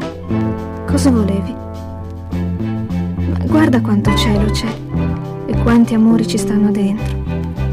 [0.87, 1.55] Cosa volevi?
[3.31, 4.84] Ma guarda quanto cielo c'è.
[5.65, 7.17] Quanti amori ci stanno dentro.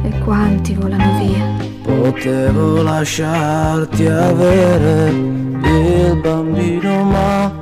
[0.03, 1.45] E quanti volano via.
[1.83, 7.53] Potevo lasciarti avere il bambino, ma.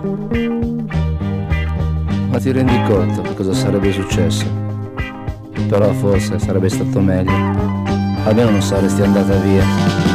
[2.29, 4.45] Ma ti rendi conto di cosa sarebbe successo?
[5.67, 7.33] Però forse sarebbe stato meglio.
[8.25, 10.08] Almeno non saresti andata via.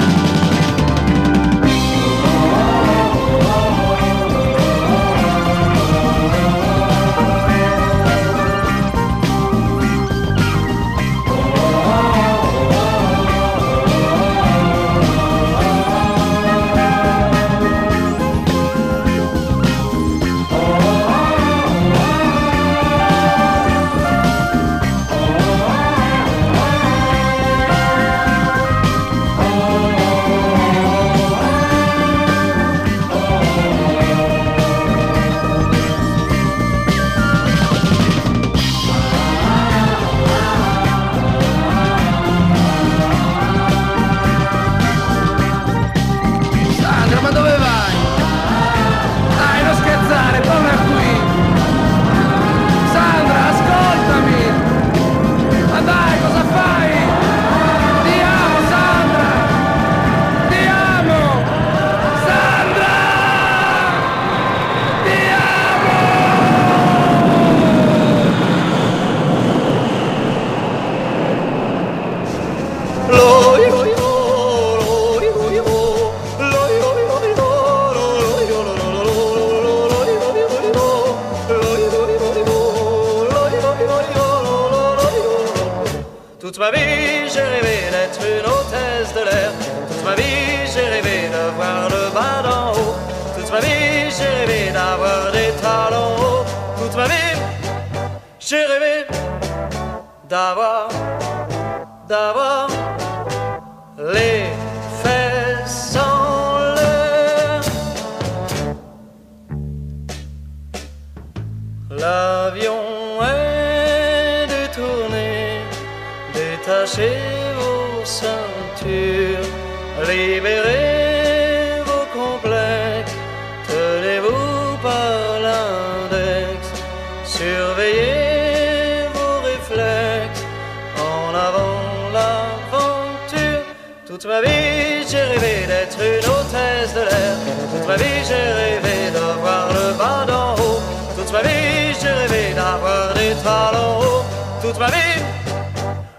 [134.24, 137.36] Toute ma vie j'ai rêvé d'être une hôtesse de l'air,
[137.70, 140.80] toute ma vie j'ai rêvé de voir le bas d'en haut.
[141.14, 144.24] Toute ma vie, j'ai rêvé d'avoir des talons hauts.
[144.62, 145.20] Toute ma vie,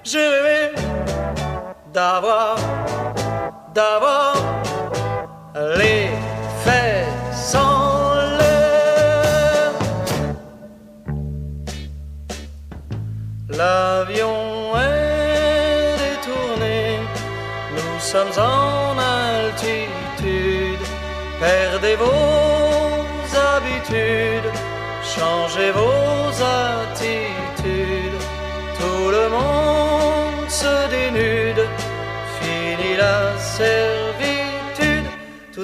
[0.04, 0.76] j'ai rêvé
[1.92, 2.58] d'avoir,
[3.74, 4.35] d'avoir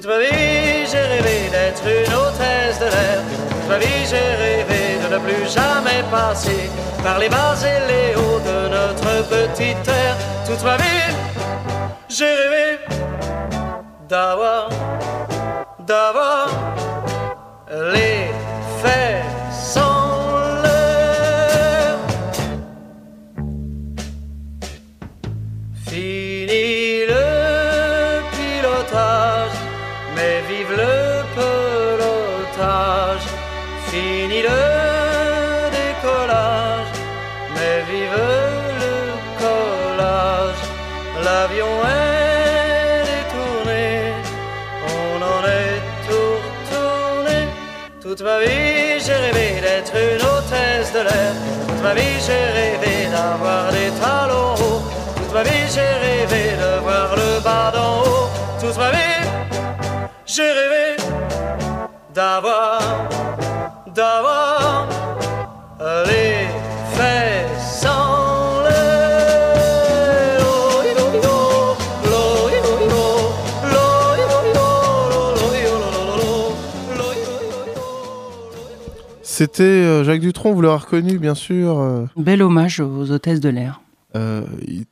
[0.02, 4.98] Toute ma vie j'ai rêvé d'être une hôtesse de l'air, toute ma vie j'ai rêvé
[5.00, 6.72] de ne plus jamais passer
[7.04, 10.18] par les bas et les hauts de notre petite terre.
[10.48, 11.14] Toute ma vie
[12.10, 12.80] j'ai rêvé
[14.10, 14.70] d'avoir,
[15.86, 16.48] d'avoir
[17.70, 18.32] les
[18.82, 19.21] fesses
[51.94, 54.82] ma vie, j'ai rêvé d'avoir des talons hauts.
[55.16, 58.30] Toute ma vie, j'ai rêvé de voir le bas d'en haut.
[58.60, 59.28] Toute ma vie,
[60.26, 60.96] j'ai rêvé
[62.14, 63.11] d'avoir, d'avoir
[79.42, 81.80] C'était euh, Jacques Dutronc, vous l'aurez reconnu, bien sûr.
[81.80, 83.82] euh, Bel hommage aux hôtesses de l'air.
[84.16, 84.44] euh,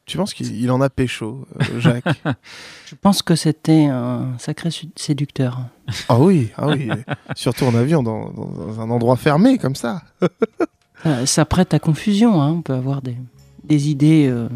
[0.08, 1.46] tu penses qu'il il en a pécho,
[1.78, 2.04] Jacques?
[2.88, 5.60] Je pense que c'était un sacré séducteur.
[6.08, 6.90] Ah oui, ah oui.
[7.36, 10.02] Surtout en avion, dans, dans un endroit fermé comme ça.
[11.26, 12.50] Ça prête à confusion, hein.
[12.50, 13.18] on peut avoir des,
[13.66, 14.50] des idées euh,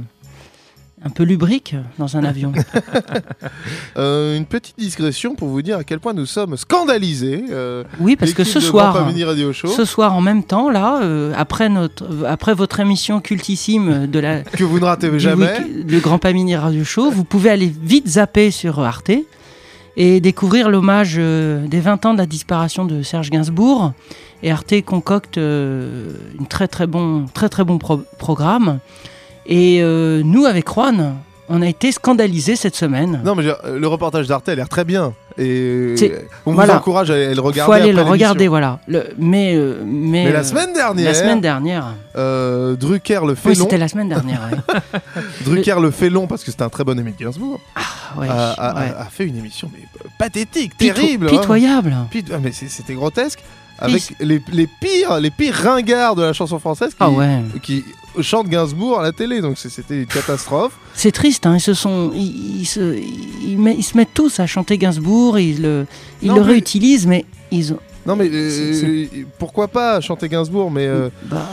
[1.06, 2.52] un peu lubriques dans un avion.
[3.98, 7.44] Euh, une petite discrétion pour vous dire à quel point nous sommes scandalisés.
[7.52, 11.32] euh, Oui, parce que ce soir, Radio Show, ce soir en même temps, là, euh,
[11.38, 15.60] après, notre, après votre émission cultissime de la, que vous ne ratez jamais.
[15.60, 19.12] week- le Grand Pamini Radio Show, vous pouvez aller vite zapper sur Arte
[19.96, 23.94] et découvrir l'hommage des 20 ans de la disparition de Serge Gainsbourg.
[24.42, 28.80] Et Arte concocte euh, une très très bon, très, très bon pro- programme.
[29.46, 31.16] Et euh, nous, avec Juan,
[31.50, 33.22] on a été scandalisés cette semaine.
[33.26, 35.14] Non, mais je le reportage d'Arte a l'air très bien.
[35.38, 35.96] Et
[36.46, 36.74] on voilà.
[36.74, 37.66] vous encourage à aller le Il regarder.
[37.66, 38.80] faut aller après le regarder, voilà.
[38.88, 41.88] Le- mais, euh, mais, Mais la euh, semaine dernière, La semaine dernière.
[42.16, 43.64] euh, Drucker le fait Oui, long.
[43.66, 44.42] c'était la semaine dernière.
[44.52, 44.80] ouais.
[45.46, 47.60] Drucker le fait long parce que c'était un très bon ami de Gainsbourg.
[48.18, 48.94] ouais, a, a- ouais.
[48.98, 49.84] a fait une émission mais
[50.20, 51.28] pathétique, Pito- terrible.
[51.28, 51.40] hein.
[51.40, 51.96] pitoyable.
[52.12, 53.40] Pit- ah, mais c'était grotesque.
[53.80, 57.40] Avec les, les pires, les pires ringards de la chanson française qui, Ah ouais.
[57.64, 57.84] qui
[58.22, 59.42] chantent Gainsbourg à la télé.
[59.42, 60.74] Donc c'était une catastrophe.
[60.94, 62.96] C'est triste, hein, ils se sont, ils, ils se,
[63.44, 65.86] ils, met- ils se mettent tous à chanter Gainsbourg, ils le,
[66.22, 67.80] ils Non, le mais- réutilisent, mais ils ont.
[68.06, 69.06] Non mais euh,
[69.40, 71.48] pourquoi pas chanter Gainsbourg Mais euh, Bah,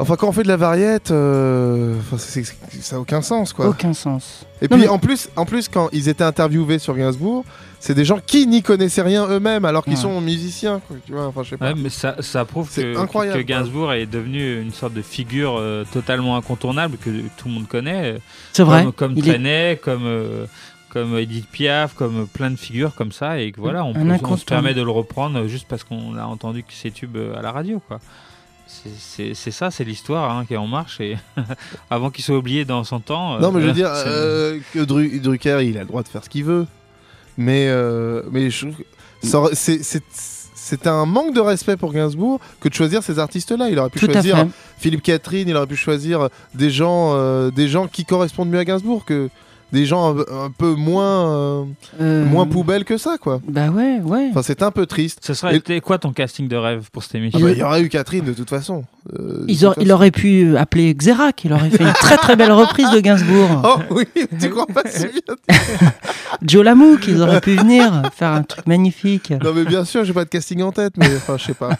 [0.00, 3.52] enfin quand on fait de la variette, euh, enfin, c'est- c'est- ça n'a aucun sens
[3.52, 3.68] quoi.
[3.68, 4.46] aucun sens.
[4.62, 7.44] Et Non, puis mais- en plus, en plus quand ils étaient interviewés sur Gainsbourg,
[7.78, 10.00] c'est des gens qui n'y connaissaient rien eux-mêmes alors qu'ils Ouais.
[10.00, 10.80] sont musiciens.
[10.86, 11.68] Quoi, tu vois, enfin je sais pas.
[11.68, 15.02] Ouais, mais ça, ça prouve C'est que, incroyable, que Gainsbourg est devenu une sorte de
[15.02, 18.14] figure euh, totalement incontournable que tout le monde connaît.
[18.14, 18.18] euh,
[18.52, 20.46] C'est vrai, Comme, comme il est- Trenet, comme, euh,
[20.90, 23.38] comme Edith Piaf, comme plein de figures comme ça.
[23.40, 24.44] Et que voilà, on, Un peut- on se incontournable.
[24.46, 27.52] permet de le reprendre juste parce qu'on a entendu que ces tubes euh, à la
[27.52, 27.80] radio.
[27.88, 28.00] quoi.
[29.34, 31.16] C'est- ça, c'est l'histoire hein, qui est en marche et
[31.90, 33.34] avant qu'il soit oublié dans son temps.
[33.36, 36.08] euh, Non, mais je veux dire euh, que Dru- Drucker, il a le droit de
[36.08, 36.66] faire ce qu'il veut.
[37.36, 38.82] Mais, euh, mais je trouve que
[39.26, 43.68] ça aurait- c'est- un manque de respect pour Gainsbourg que de choisir ces artistes-là.
[43.70, 44.46] Il aurait pu Tout choisir.
[44.78, 48.64] Philippe Catherine, il aurait pu choisir des gens, euh, des gens qui correspondent mieux à
[48.64, 49.30] Gainsbourg que
[49.72, 51.64] des gens un, un peu moins, euh,
[52.00, 53.40] Euh, moins poubelles que ça, quoi.
[53.46, 54.28] Bah ouais, ouais.
[54.30, 55.20] Enfin, c'est un peu triste.
[55.22, 57.62] Ce serait Et- quoi ton casting de rêve pour cette Ah émission bah, il y
[57.62, 58.84] aurait eu Catherine de toute façon.
[59.18, 62.36] Euh, de Ils toute il aurait pu appeler Xerac, il aurait fait une très très
[62.36, 63.48] belle reprise de Gainsbourg.
[63.64, 64.04] Oh oui,
[64.40, 65.36] tu crois pas si bien
[66.42, 69.32] Joe Lamouk, ils auraient pu venir faire un truc magnifique.
[69.42, 71.70] Non mais bien sûr, j'ai pas de casting en tête, mais enfin, je sais pas.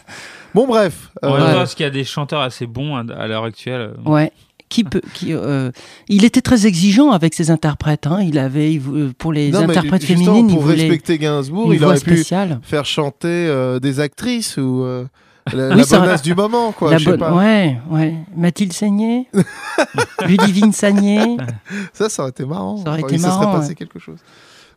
[0.53, 1.09] Bon bref.
[1.21, 3.91] On euh, va voir qu'il y a des chanteurs assez bons à l'heure actuelle.
[4.05, 4.31] Ouais.
[4.71, 5.69] Qui peut, qui, euh,
[6.07, 8.07] il était très exigeant avec ses interprètes.
[8.07, 8.21] hein.
[8.23, 11.83] Il avait, il euh, pour les non, interprètes féminines, il pour voulait respecter Gainsbourg, il
[11.83, 12.59] aurait pu spéciale.
[12.63, 15.05] faire chanter euh, des actrices ou euh,
[15.53, 16.91] la, Oui, la ça bonasse du moment, quoi.
[16.91, 17.35] La je sais pas.
[17.35, 18.15] Ouais, ouais.
[18.35, 19.27] Mathilde Seigné,
[20.27, 21.37] Ludivine Sagné.
[21.93, 22.77] Ça, ça aurait été marrant.
[22.77, 23.75] Ça aurait Enfin, été il se serait marrant, passé ouais.
[23.75, 24.19] quelque chose.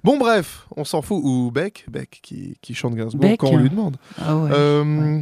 [0.02, 1.20] Bon bref, on s'en fout.
[1.22, 3.40] Ou Beck, Beck qui, qui chante Gainsbourg Beck.
[3.40, 3.96] quand on lui demande.
[4.20, 4.50] Ah ouais.
[4.52, 5.20] Euh,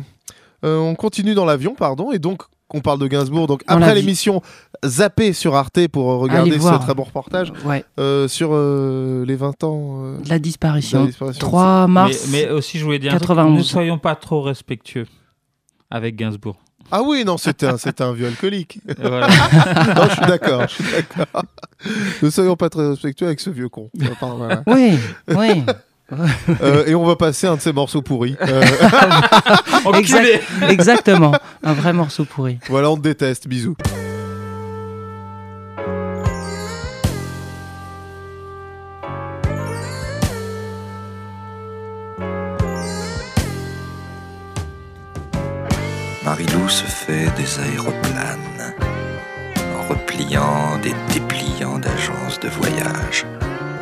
[0.65, 2.43] euh, on continue dans l'avion, pardon, et donc
[2.75, 3.47] on parle de Gainsbourg.
[3.47, 4.43] Donc après l'émission,
[4.85, 7.85] zappez sur Arte pour euh, regarder ce très bon reportage Ouais.
[7.99, 10.01] euh, sur euh, les 20 ans.
[10.05, 11.01] euh, De la disparition.
[11.01, 12.29] de la disparition de 3 mars.
[12.31, 13.59] Mais, mais aussi, je voulais dire, un truc, 91.
[13.59, 15.07] ne soyons pas trop respectueux
[15.91, 16.57] avec Gainsbourg.
[16.91, 18.81] Ah oui, non, c'était un, c'était un vieux alcoolique.
[18.99, 19.29] Voilà.
[19.97, 21.43] non, je suis d'accord, je suis d'accord.
[22.23, 23.89] Ne soyons pas très respectueux avec ce vieux con.
[24.11, 24.63] Enfin, voilà.
[24.67, 24.99] Oui,
[25.29, 25.63] oui.
[26.63, 28.37] Euh, et on va passer un de ces morceaux pourris.
[28.43, 28.63] Euh,
[29.95, 31.33] Exact- exactement.
[31.63, 32.59] Un vrai morceau pourri.
[32.69, 33.49] voilà, on te déteste.
[33.49, 33.77] Bisous.
[46.25, 48.75] Marilou se fait des aéroplanes
[49.77, 53.27] en repliant des dépliants d'agences de voyage,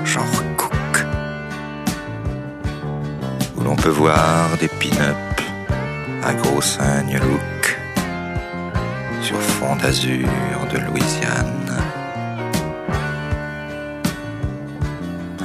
[0.04, 0.24] genre
[3.60, 5.16] où l'on peut voir des pin-up
[6.22, 7.78] à gros look
[9.22, 10.28] sur fond d'azur
[10.72, 11.82] de Louisiane.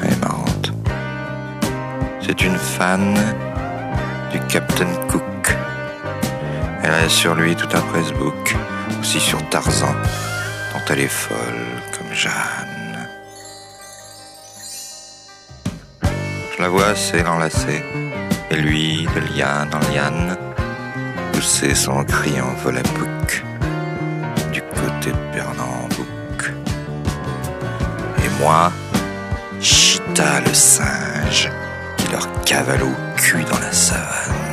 [0.04, 0.72] Elle marrante.
[2.26, 3.16] C'est une fan
[4.32, 5.24] du Captain Cook.
[6.84, 8.56] Elle a sur lui tout un pressbook,
[9.00, 9.94] aussi sur Tarzan,
[10.74, 11.38] dont elle est folle
[11.98, 12.86] comme Jeanne.
[16.56, 17.84] Je la vois assez l'enlacer,
[18.56, 20.38] et lui, de liane en liane,
[21.34, 23.44] pousser son cri en volapouc
[24.54, 26.54] du côté de Pernambouc.
[28.24, 28.72] Et moi,
[29.60, 31.50] Chita le singe,
[31.98, 34.45] qui leur cavale au cul dans la savane.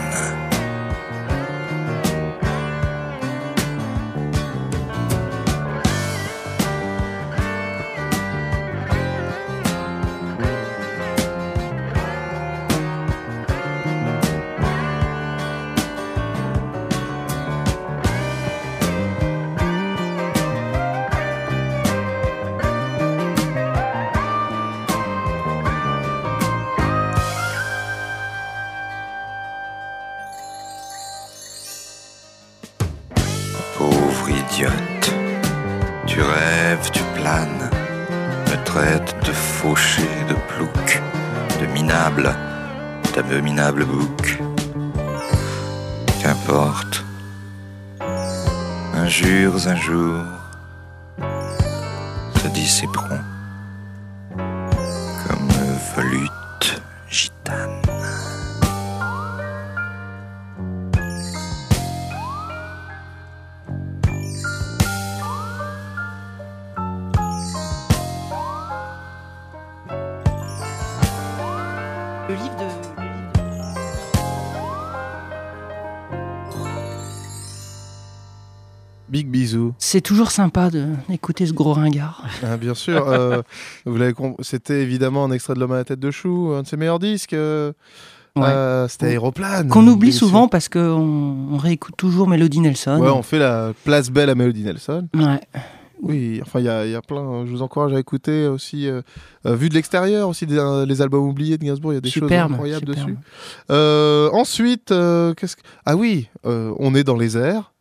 [79.32, 79.74] Bisous.
[79.78, 80.70] C'est toujours sympa
[81.08, 82.24] d'écouter ce gros ringard.
[82.44, 83.08] Ah, bien sûr.
[83.08, 83.42] euh,
[83.86, 86.62] vous l'avez com- C'était évidemment un extrait de L'homme à la tête de chou, un
[86.62, 87.32] de ses meilleurs disques.
[87.32, 87.72] euh,
[88.36, 88.44] Ouais.
[88.46, 89.68] euh, C'était Aéroplane.
[89.68, 90.80] Qu'on oublie souvent parce qu'on
[91.52, 92.98] on réécoute toujours Mélodie Nelson.
[93.00, 95.06] Ouais, on fait la place belle à Melody Nelson.
[95.14, 95.40] Ouais.
[96.02, 97.44] Oui, enfin, il y a, il y a plein.
[97.46, 99.02] Je vous encourage à écouter aussi, euh,
[99.44, 101.92] vu de l'extérieur, aussi des- euh, les albums oubliés de Gainsbourg.
[101.92, 103.10] Il y a des Superbe, choses incroyables superbe.
[103.68, 104.34] dessus.
[104.34, 105.62] Ensuite, qu'est-ce que.
[105.84, 107.71] Ah oui, on est dans les airs.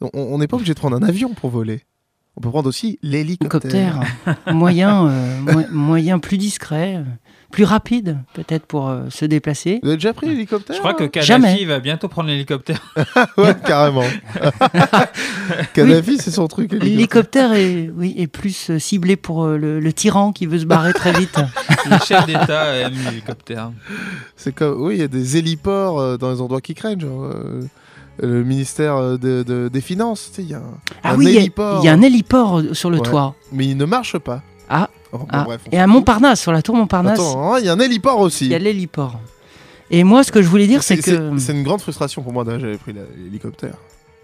[0.00, 1.82] On- n'est pas obligé de prendre un avion pour voler.
[2.36, 4.00] On peut prendre aussi l'hélicoptère.
[4.26, 7.02] Hélicoptère, moyen, euh, mo- moyen plus discret, euh,
[7.52, 9.78] plus rapide peut-être pour euh, se déplacer.
[9.82, 11.64] Vous avez déjà pris l'hélicoptère Je crois que Kadhafi Jamais.
[11.64, 12.92] va bientôt prendre l'hélicoptère.
[13.38, 14.02] ouais, carrément.
[15.74, 16.72] Kadhafi, c'est son truc.
[16.72, 20.92] L'hélicoptère est, oui, est plus ciblé pour euh, le, le tyran qui veut se barrer
[20.92, 21.38] très vite.
[21.90, 23.70] Le chef d'État aime l'hélicoptère.
[24.36, 27.24] C'est comme, oui, il y a des héliports euh, dans les endroits qui craignent, genre
[27.24, 27.60] euh,
[28.20, 30.30] le ministère euh, de- de- des Finances.
[30.30, 30.62] Tu sais, il y a un,
[31.02, 31.80] Ah un oui, il y a- héliport.
[31.82, 33.02] il y, a un héliport euh, sur le Ouais.
[33.08, 33.34] toit.
[33.52, 34.42] Mais il ne marche pas.
[34.68, 35.44] Ah, Oh, bon, ah.
[35.44, 35.86] bref, et à.
[35.86, 38.46] Montparnasse, sur la tour Montparnasse, Attends, hein, il y a un héliport aussi.
[38.46, 39.20] il y a l'héliport.
[39.90, 42.42] Et moi, ce que je voulais dire, c'est que, C'est une grande frustration pour moi
[42.44, 43.74] d'avoir j'avais pris l'hélicoptère.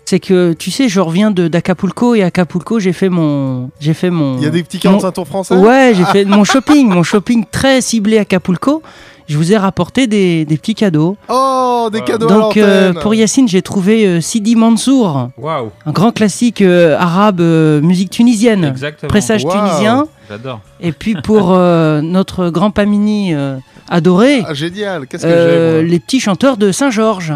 [0.07, 4.39] c'est que, tu sais, je reviens d'Acapulco et Acapulco, j'ai fait mon, j'ai fait mon.
[4.39, 5.55] Il y a des petits mon- 45 tours français?
[5.55, 8.83] Ouais, j'ai fait mon shopping, mon shopping très ciblé Acapulco.
[9.31, 11.17] Je vous ai rapporté des, des petits cadeaux.
[11.29, 15.71] Oh, des cadeaux à Donc euh, pour Yacine, j'ai trouvé euh, Sidi Mansour, Waouh.
[15.87, 19.09] un grand classique euh, arabe, euh, musique tunisienne, Exactement.
[19.09, 19.53] pressage Wow.
[19.53, 20.09] tunisien.
[20.29, 20.61] J'adore.
[20.81, 23.57] Et puis pour euh, notre grand Pamini euh,
[23.89, 27.35] adoré, Ah, génial, qu'est-ce que euh, j'ai, les petits chanteurs de Saint-Georges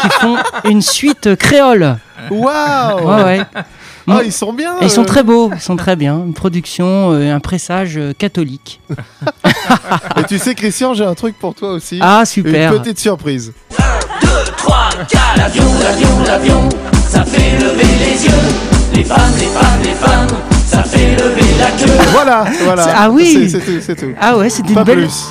[0.00, 0.36] qui font
[0.70, 1.96] une suite créole.
[2.30, 3.40] Waouh Ouais, ouais.
[4.06, 5.06] Ah, ils sont bien ils sont euh.
[5.06, 6.16] très beaux, ils sont très bien.
[6.26, 8.80] Une production, euh, un pressage euh, catholique.
[10.18, 11.98] Et tu sais, Christian, j'ai un truc pour toi aussi.
[12.02, 12.72] Ah, super.
[12.74, 13.52] Une petite surprise.
[14.56, 16.68] 3, 4, l'avion, l'avion, l'avion,
[17.08, 18.32] ça fait lever les yeux.
[18.94, 20.28] Les femmes, les femmes, les femmes,
[20.66, 21.92] ça fait lever la queue.
[22.12, 22.86] Voilà, voilà.
[22.96, 23.48] Ah oui.
[23.50, 24.12] C'est tout, c'est tout.
[24.20, 24.98] Ah ouais, c'est une Pas belle.
[25.06, 25.24] plus.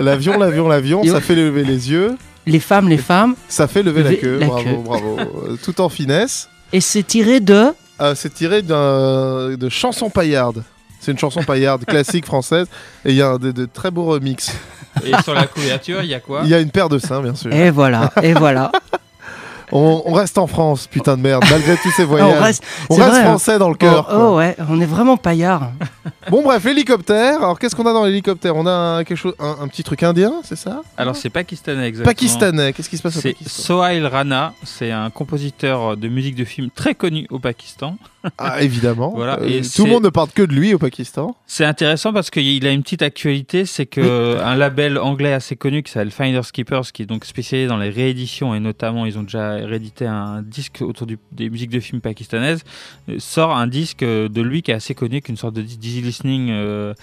[0.00, 2.16] L'avion, l'avion, l'avion, ça fait lever les yeux,
[2.46, 3.34] Les femmes, les femmes.
[3.48, 4.38] ça fait lever la queue.
[4.38, 4.76] la bravo, queue.
[4.84, 5.16] bravo.
[5.62, 6.48] Tout en finesse.
[6.72, 7.72] Et c'est tiré de.
[8.00, 10.62] Euh, c'est tiré d'un- de chanson paillarde.
[11.00, 12.66] C'est une chanson paillarde classique française.
[13.04, 14.52] Et il y a un de, de très beaux remix.
[15.04, 16.40] Et sur la couverture, il y a quoi?
[16.44, 17.52] Il y a une paire de seins, bien sûr.
[17.52, 18.72] Et voilà, et voilà.
[19.70, 22.34] On, on reste en France, putain de merde, malgré tous ces voyages.
[22.38, 23.24] on reste, On c'est reste vrai, hein.
[23.24, 24.08] français dans le cœur.
[24.10, 25.72] Oh, oh ouais, on est vraiment paillard.
[26.30, 27.38] Bon bref, l'hélicoptère.
[27.38, 28.56] Alors qu'est-ce qu'on a dans l'hélicoptère?
[28.56, 30.82] On a un, quelque chose, un, un petit truc indien, c'est ça?
[30.96, 32.10] Alors c'est pakistanais exactement.
[32.12, 32.72] Pakistanais.
[32.72, 33.62] Qu'est-ce qui se passe au C'est Pakistan?
[33.62, 37.96] Sohail Rana, c'est un compositeur de musique de film très connu au Pakistan.
[38.36, 39.12] Ah évidemment.
[39.14, 41.36] Voilà, Euh, et tout c'est- le monde ne parle que de lui au Pakistan.
[41.46, 45.82] C'est intéressant parce qu'il a une petite actualité, c'est que un label anglais assez connu
[45.82, 49.22] qui s'appelle Finders Keepers, qui est donc spécialisé dans les rééditions et notamment ils ont
[49.22, 52.64] déjà réédité un disque autour du- des musiques de films pakistanaises,
[53.08, 55.54] euh, sort un disque euh, de lui qui est assez connu, qui est une sorte
[55.54, 55.78] de dis-
[56.18, 56.94] listening euh,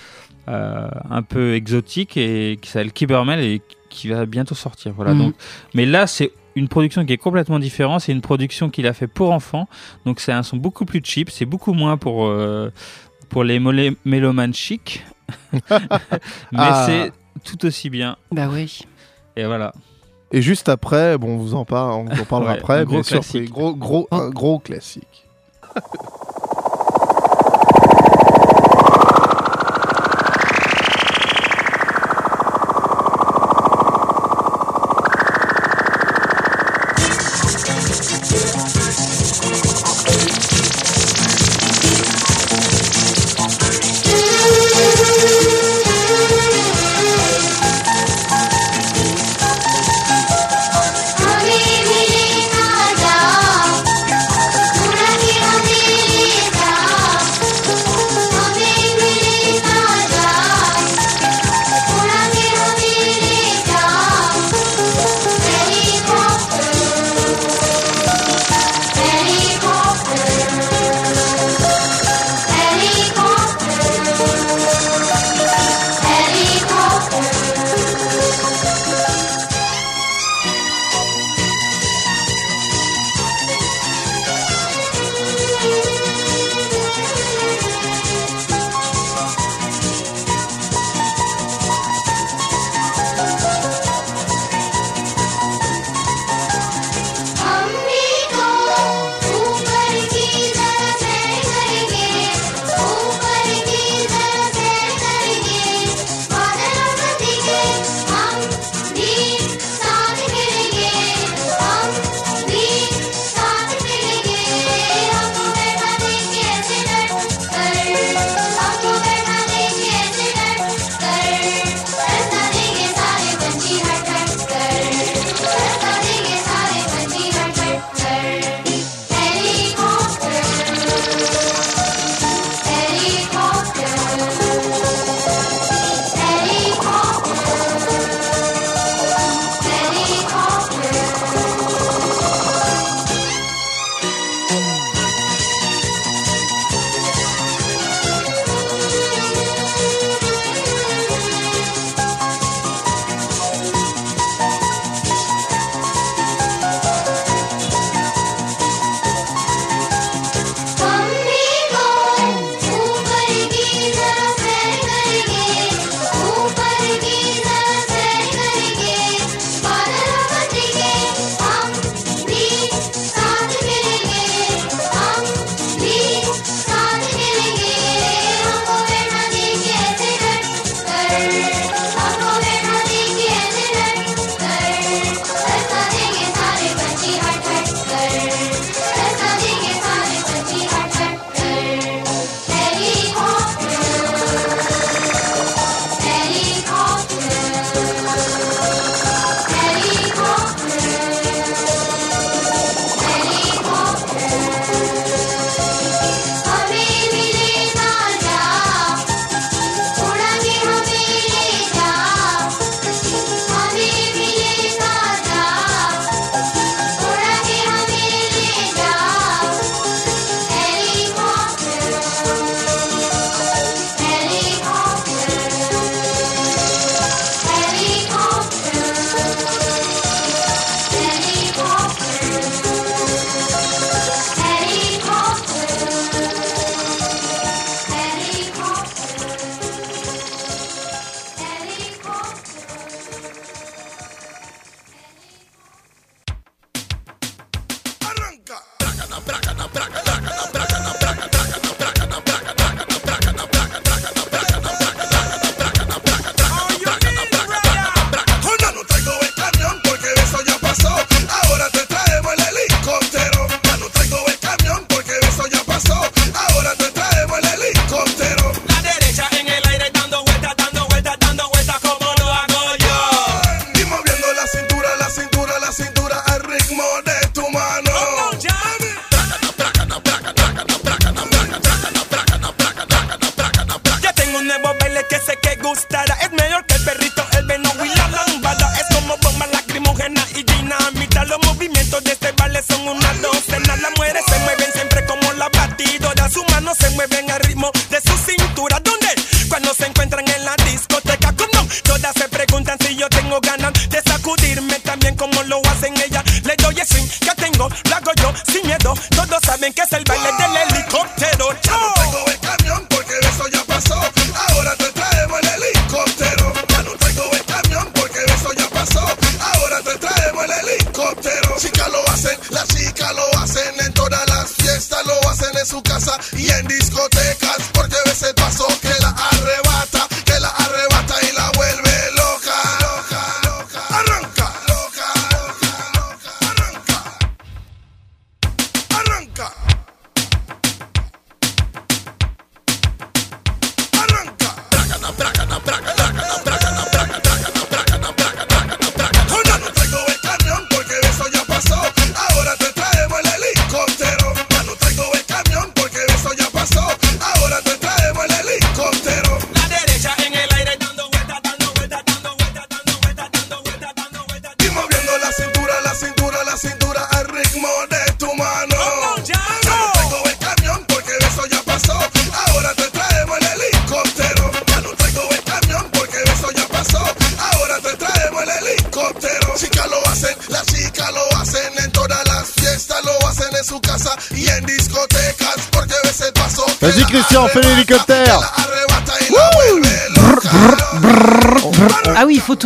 [0.47, 4.93] euh, un peu exotique et qui s'appelle Kibermel et qui va bientôt sortir.
[4.95, 5.13] Voilà.
[5.13, 5.19] Mhm.
[5.19, 5.35] Donc,
[5.73, 8.01] mais là c'est une production qui est complètement différente.
[8.01, 9.67] C'est une production qu'il a fait pour enfants.
[10.05, 11.29] Donc c'est un son beaucoup plus cheap.
[11.29, 12.71] C'est beaucoup moins pour, euh,
[13.29, 15.03] pour les molé- mélomanes chics.
[15.69, 15.79] Mais
[16.55, 16.85] Ah.
[16.85, 17.11] c'est
[17.43, 18.15] tout aussi bien.
[18.31, 18.81] Bah oui.
[19.35, 19.73] Et voilà.
[20.31, 22.85] Et juste après, bon, on vous en parle, on vous en parlera Ouais, après.
[22.85, 25.25] gros bien sûr, gros, gros, un gros classique.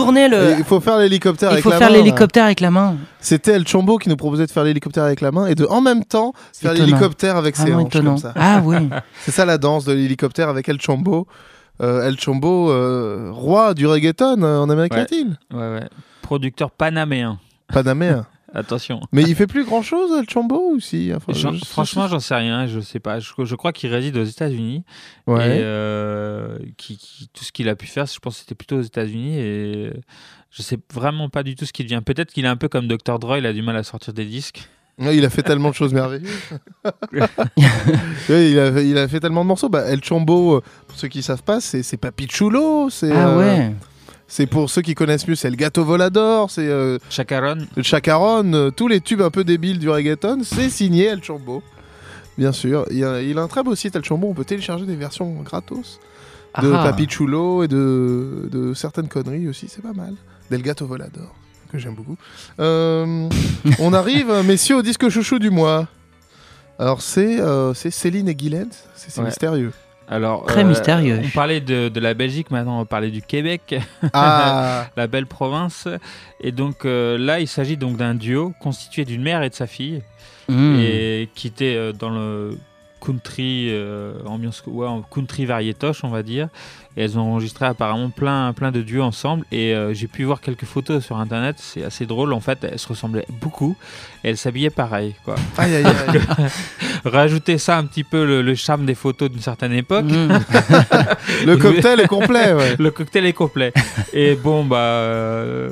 [0.03, 0.55] tourner le.
[0.57, 2.01] Il faut faire l'hélicoptère Il avec faut la faire main, là.
[2.01, 2.95] l'hélicoptère avec la main.
[3.19, 5.81] C'était El Chombo qui nous proposait de faire l'hélicoptère avec la main et de en
[5.81, 8.11] même temps faire l'hélicoptère avec ses Vraiment hanches étonnant.
[8.11, 8.33] comme ça.
[8.35, 8.77] Ah oui.
[9.21, 11.27] C'est ça la danse de l'hélicoptère avec El Chombo.
[11.81, 14.99] Euh, El Chombo, euh, roi du reggaeton euh, en Amérique Ouais.
[14.99, 15.37] latine.
[15.53, 15.87] Ouais, ouais.
[16.21, 17.37] Producteur panaméen.
[17.73, 18.25] Panaméen.
[18.53, 19.01] Attention.
[19.11, 21.11] Mais il fait plus grand chose, El Chombo, ou si?
[21.15, 23.19] Enfin, J'en- je- franchement, j'en sais rien, je sais pas.
[23.19, 24.83] Je, je crois qu'il réside aux États-Unis.
[25.27, 25.57] Ouais.
[25.57, 28.77] Et euh, qui, qui- tout ce qu'il a pu faire, je pense que c'était plutôt
[28.77, 29.37] aux États-Unis.
[29.37, 29.91] Et
[30.51, 32.01] je sais vraiment pas du tout ce qu'il devient.
[32.05, 33.19] Peut-être qu'il est un peu comme Dr.
[33.19, 34.67] Dre, il a du mal à sortir des disques.
[35.01, 36.29] Il a fait tellement de choses merveilleuses.
[38.29, 39.69] Il, a, il a fait tellement de morceaux.
[39.69, 42.89] Bah, El Chombo, euh, pour ceux qui savent pas, c'est c'est Papi Chulo.
[42.89, 43.73] c'est, Ah euh, ouais.
[44.31, 47.65] C'est pour ceux qui connaissent mieux, c'est le Gâteau Volador, c'est euh, Chacaron.
[47.81, 51.63] Chacaron, euh, tous les tubes un peu débiles du reggaeton, c'est signé El Chombo.
[52.37, 54.85] Bien sûr, il a, il a un très beau site El Chombo, on peut télécharger
[54.85, 55.99] des versions gratos
[56.61, 56.83] de Ah.
[56.83, 60.13] Papi Chulo et de, de certaines conneries aussi, c'est pas mal.
[60.51, 61.33] Del Gâteau Volador,
[61.71, 62.15] que j'aime beaucoup.
[62.59, 63.27] Euh,
[63.79, 65.87] on arrive, messieurs, au disque chouchou du mois.
[66.77, 69.25] Alors c'est euh, c'est Céline et Guylaine, c'est c'est Ouais.
[69.27, 69.73] mystérieux.
[70.09, 71.21] Alors, Très mystérieux.
[71.23, 73.75] On parlait de, de la Belgique, maintenant on va parler du Québec,
[74.13, 74.87] Ah.
[74.97, 75.87] la belle province.
[76.41, 79.67] Et donc euh, là, il s'agit donc d'un duo constitué d'une mère et de sa
[79.67, 80.01] fille,
[80.51, 80.79] Mmh.
[80.79, 82.57] et qui était euh, dans le
[82.99, 86.49] country, euh, ambiance, ouais, country variétoche, on va dire.
[86.97, 89.45] Et elles ont enregistré apparemment plein, plein de duos ensemble.
[89.51, 92.33] Et euh, j'ai pu voir quelques photos sur internet, c'est assez drôle.
[92.33, 93.75] En fait, elles se ressemblaient beaucoup
[94.23, 95.15] et elles s'habillaient pareil.
[95.23, 95.35] Quoi.
[95.57, 96.21] Aïe, aïe, aïe.
[97.05, 100.05] Rajouter ça un petit peu le, le charme des photos d'une certaine époque.
[100.05, 100.39] Mmh.
[101.45, 102.75] Le cocktail est complet, ouais.
[102.77, 103.71] Le cocktail est complet.
[104.11, 104.77] Et bon, bah.
[104.77, 105.69] euh,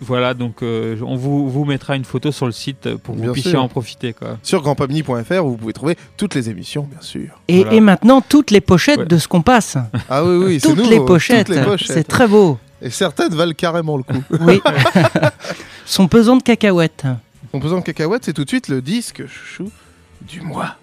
[0.00, 3.28] voilà, donc euh, on vous, vous mettra une photo sur le site pour que Bien
[3.28, 3.62] vous puissiez sûr.
[3.62, 4.12] en profiter.
[4.12, 4.38] Quoi.
[4.42, 7.40] Sur grandpamini.fr où vous pouvez trouver toutes les émissions, bien sûr.
[7.48, 7.72] Et, Voilà.
[7.76, 9.06] et maintenant, toutes les pochettes Ouais.
[9.06, 9.76] de ce qu'on passe.
[10.08, 11.46] Ah oui, oui, c'est Toutes nouveau, les pochettes.
[11.46, 11.92] toutes les pochettes.
[11.92, 12.58] C'est très beau.
[12.80, 14.22] Et certaines valent carrément le coup.
[14.40, 14.60] Oui.
[15.84, 17.04] Son pesant de cacahuètes.
[17.52, 19.70] En pesant de cacahuètes, c'est tout de suite le disque chouchou
[20.22, 20.76] du mois.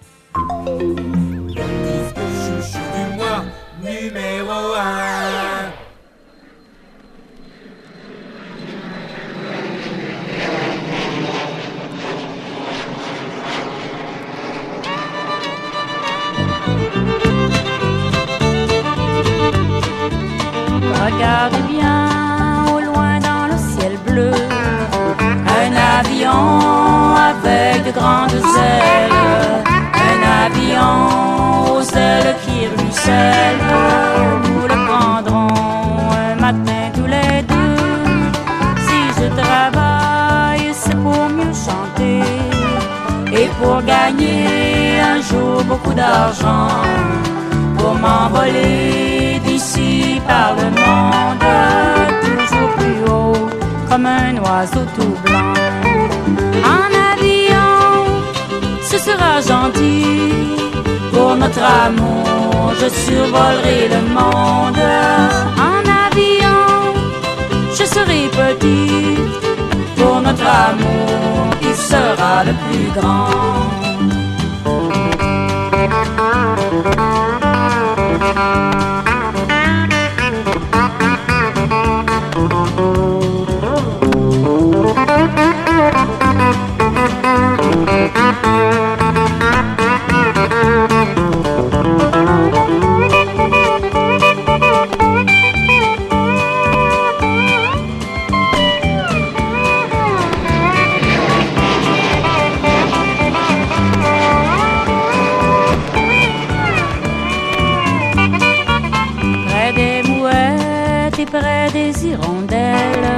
[111.76, 113.12] des hirondelles.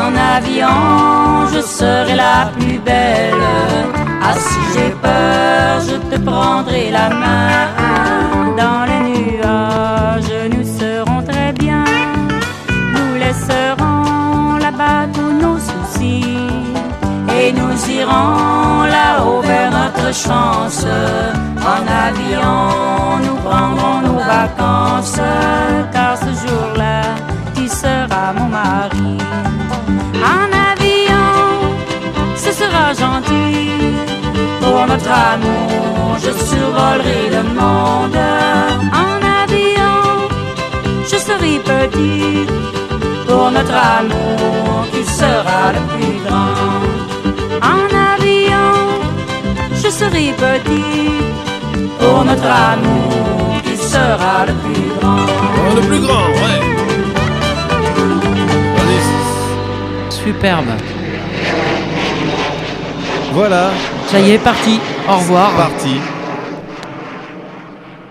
[0.00, 0.78] En avion,
[1.52, 3.44] je serai la plus belle.
[4.26, 7.60] Ah, si j'ai peur, je te prendrai la main.
[8.62, 11.84] Dans les nuages, nous serons très bien.
[12.94, 16.38] Nous laisserons là-bas tous nos soucis.
[17.38, 20.84] Et nous irons là-haut vers notre chance.
[21.74, 22.58] En avion,
[23.24, 25.20] nous prendrons nos vacances.
[25.94, 26.66] Car ce jour
[28.32, 29.16] mon mari.
[30.34, 31.30] En avion,
[32.36, 33.94] ce sera gentil.
[34.60, 38.20] Pour notre amour, je survolerai le monde.
[39.04, 40.00] En avion,
[41.10, 42.46] je serai petit.
[43.26, 46.80] Pour notre amour, tu seras le plus grand.
[47.74, 48.72] En avion,
[49.82, 51.10] je serai petit.
[51.98, 55.26] Pour notre amour, tu seras le plus grand.
[55.26, 56.77] Oh, le plus grand, ouais.
[60.28, 60.66] Superbe.
[63.32, 63.70] Voilà.
[64.08, 64.78] Ça y est, parti.
[65.08, 65.56] Au revoir.
[65.56, 65.94] Parti.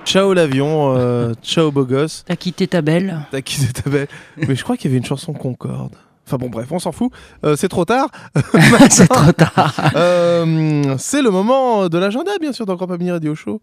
[0.03, 2.23] Ciao l'avion, euh, ciao beau gosse.
[2.25, 3.19] T'as quitté ta belle.
[3.29, 4.07] T'as quitté ta belle.
[4.35, 5.93] Mais je crois qu'il y avait une chanson Concorde.
[6.25, 7.11] Enfin bon, bref, on s'en fout.
[7.45, 8.09] Euh, c'est trop tard.
[8.89, 9.75] C'est trop tard.
[9.95, 13.61] Euh, c'est le moment de l'agenda, bien sûr, dans Grand Pamini Radio Show.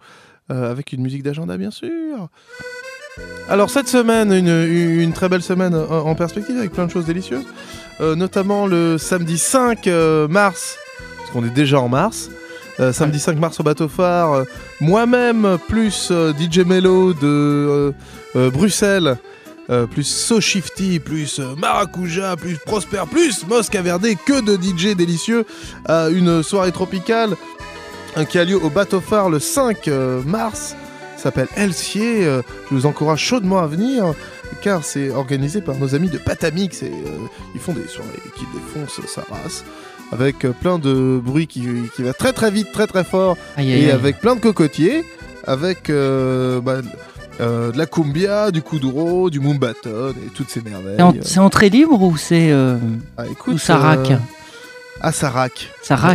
[0.52, 2.28] euh, avec une musique d'agenda, bien sûr.
[3.48, 7.06] Alors, cette semaine, une, une très belle semaine en en perspective avec plein de choses
[7.06, 7.44] délicieuses.
[8.00, 10.78] Euh, notamment le samedi 5 euh, mars,
[11.16, 12.28] parce qu'on est déjà en mars.
[12.80, 14.44] Euh, samedi 5 mars au bateau phare,
[14.80, 17.94] moi-même plus DJ Mello de
[18.34, 19.16] Bruxelles,
[19.92, 25.46] plus So Shifty, plus Maracuja, plus Prosper, plus Mosca Verde, que de DJ délicieux
[25.86, 27.36] à une soirée tropicale
[28.28, 30.74] qui a lieu au bateau phare le 5 euh, mars.
[31.16, 32.24] S'appelle Elsier.
[32.24, 34.14] je vous encourage chaudement à venir
[34.62, 37.08] car c'est organisé par nos amis de Patamix et euh,
[37.54, 39.64] ils font des soirées qui défoncent sa race
[40.12, 41.62] avec euh, plein de bruit qui,
[41.96, 43.90] qui va très très vite, très très fort Aïe, et aïe.
[43.90, 45.04] avec plein de cocotiers,
[45.46, 46.76] avec euh, bah,
[47.40, 51.20] euh, de la cumbia, du kuduro, du mumbaton et toutes ces merveilles.
[51.22, 52.50] C'est en- entrée libre ou c'est.
[52.52, 52.76] euh,
[53.16, 53.58] Ah, écoute,
[55.06, 55.12] Ah.
[55.12, 55.70] Ça raque.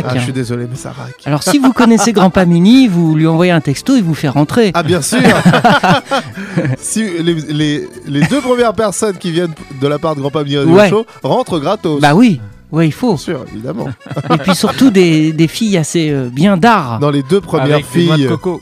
[0.08, 1.22] Ah, je suis désolé, mais ça raque.
[1.24, 4.70] Alors si vous connaissez Grand Pamini, vous lui envoyez un texto, il vous fait rentrer.
[4.74, 5.20] Ah bien sûr
[6.78, 10.56] Si les, les- les deux premières personnes qui viennent de la part de Grand Pamini
[10.58, 10.88] Radio Ouais.
[10.88, 12.00] Show rentrent gratos.
[12.00, 12.40] Bah oui,
[12.72, 13.14] ouais, il faut.
[13.14, 13.88] Bien sûr, évidemment.
[14.32, 16.98] Et puis surtout des, des filles assez euh, bien d'art.
[16.98, 18.60] Dans les deux premières Avec des noix de filles, coco.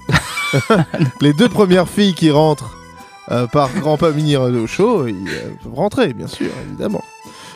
[1.20, 2.70] les deux premières filles qui rentrent
[3.30, 7.04] euh, par Grand Pamini Radio Show, ils euh, peuvent rentrer, bien sûr, évidemment.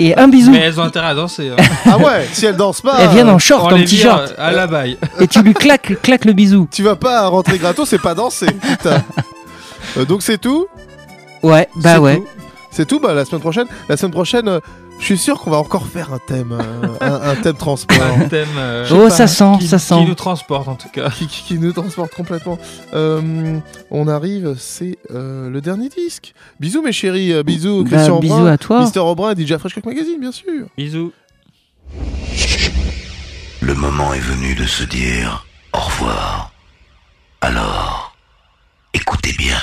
[0.00, 0.50] Et un bisou.
[0.50, 1.50] Mais elles ont intérêt à danser.
[1.50, 1.62] hein.
[1.86, 4.12] Ah ouais, si elles dansent pas, Elles viennent en euh, short, On en les vire,
[4.16, 4.30] t-shirt.
[4.38, 4.98] euh, à la baille.
[5.20, 6.68] Et tu lui claques, claques le bisou.
[6.70, 9.02] tu vas pas rentrer gratos, c'est pas danser, putain.
[9.98, 10.66] Euh, donc c'est tout?
[11.42, 12.16] Ouais, bah C'est ouais.
[12.16, 12.26] tout.
[12.70, 13.66] C'est tout, bah la semaine prochaine.
[13.88, 14.60] La semaine prochaine, euh,
[14.98, 17.96] je suis sûr qu'on va encore faire un thème, euh, un, un thème transport.
[18.18, 18.48] Un thème.
[18.56, 20.04] euh, Oh, ça sent, qui, ça Qui sent.
[20.06, 21.10] nous transporte en tout cas.
[21.10, 22.56] qui, qui- qui nous transporte complètement.
[22.94, 23.58] Euh,
[23.90, 26.34] on arrive, c'est euh, le dernier disque.
[26.60, 28.80] Bisous mes chéris, euh, bisous Bah, Christian bisous à toi.
[28.80, 30.66] Mister Aubrin et DJ Fresh Cock Magazine, bien sûr.
[30.78, 31.12] Bisous.
[33.60, 36.52] Le moment est venu de se dire au revoir.
[37.40, 38.14] Alors,
[38.94, 39.58] écoutez bien.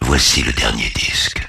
[0.00, 1.46] Voici le dernier disque.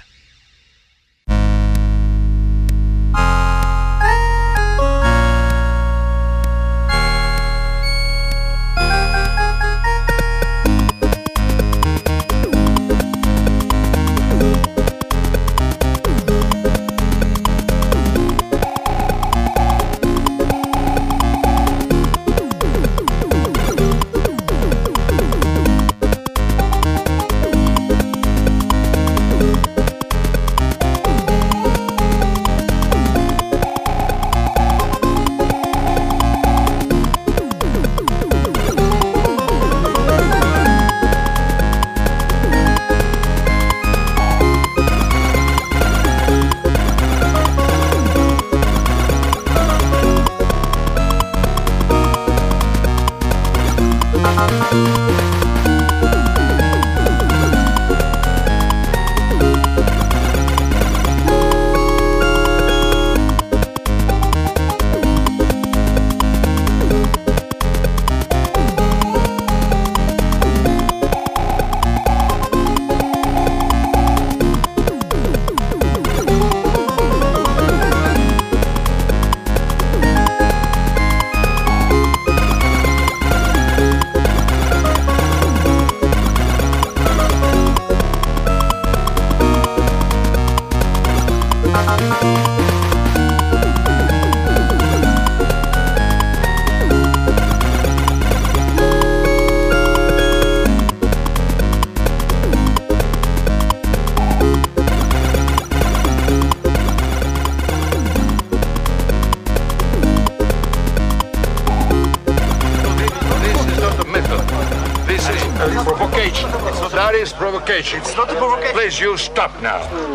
[117.82, 118.00] Provocation.
[118.00, 118.76] It's not a provocation.
[118.76, 120.09] Please, you stop now.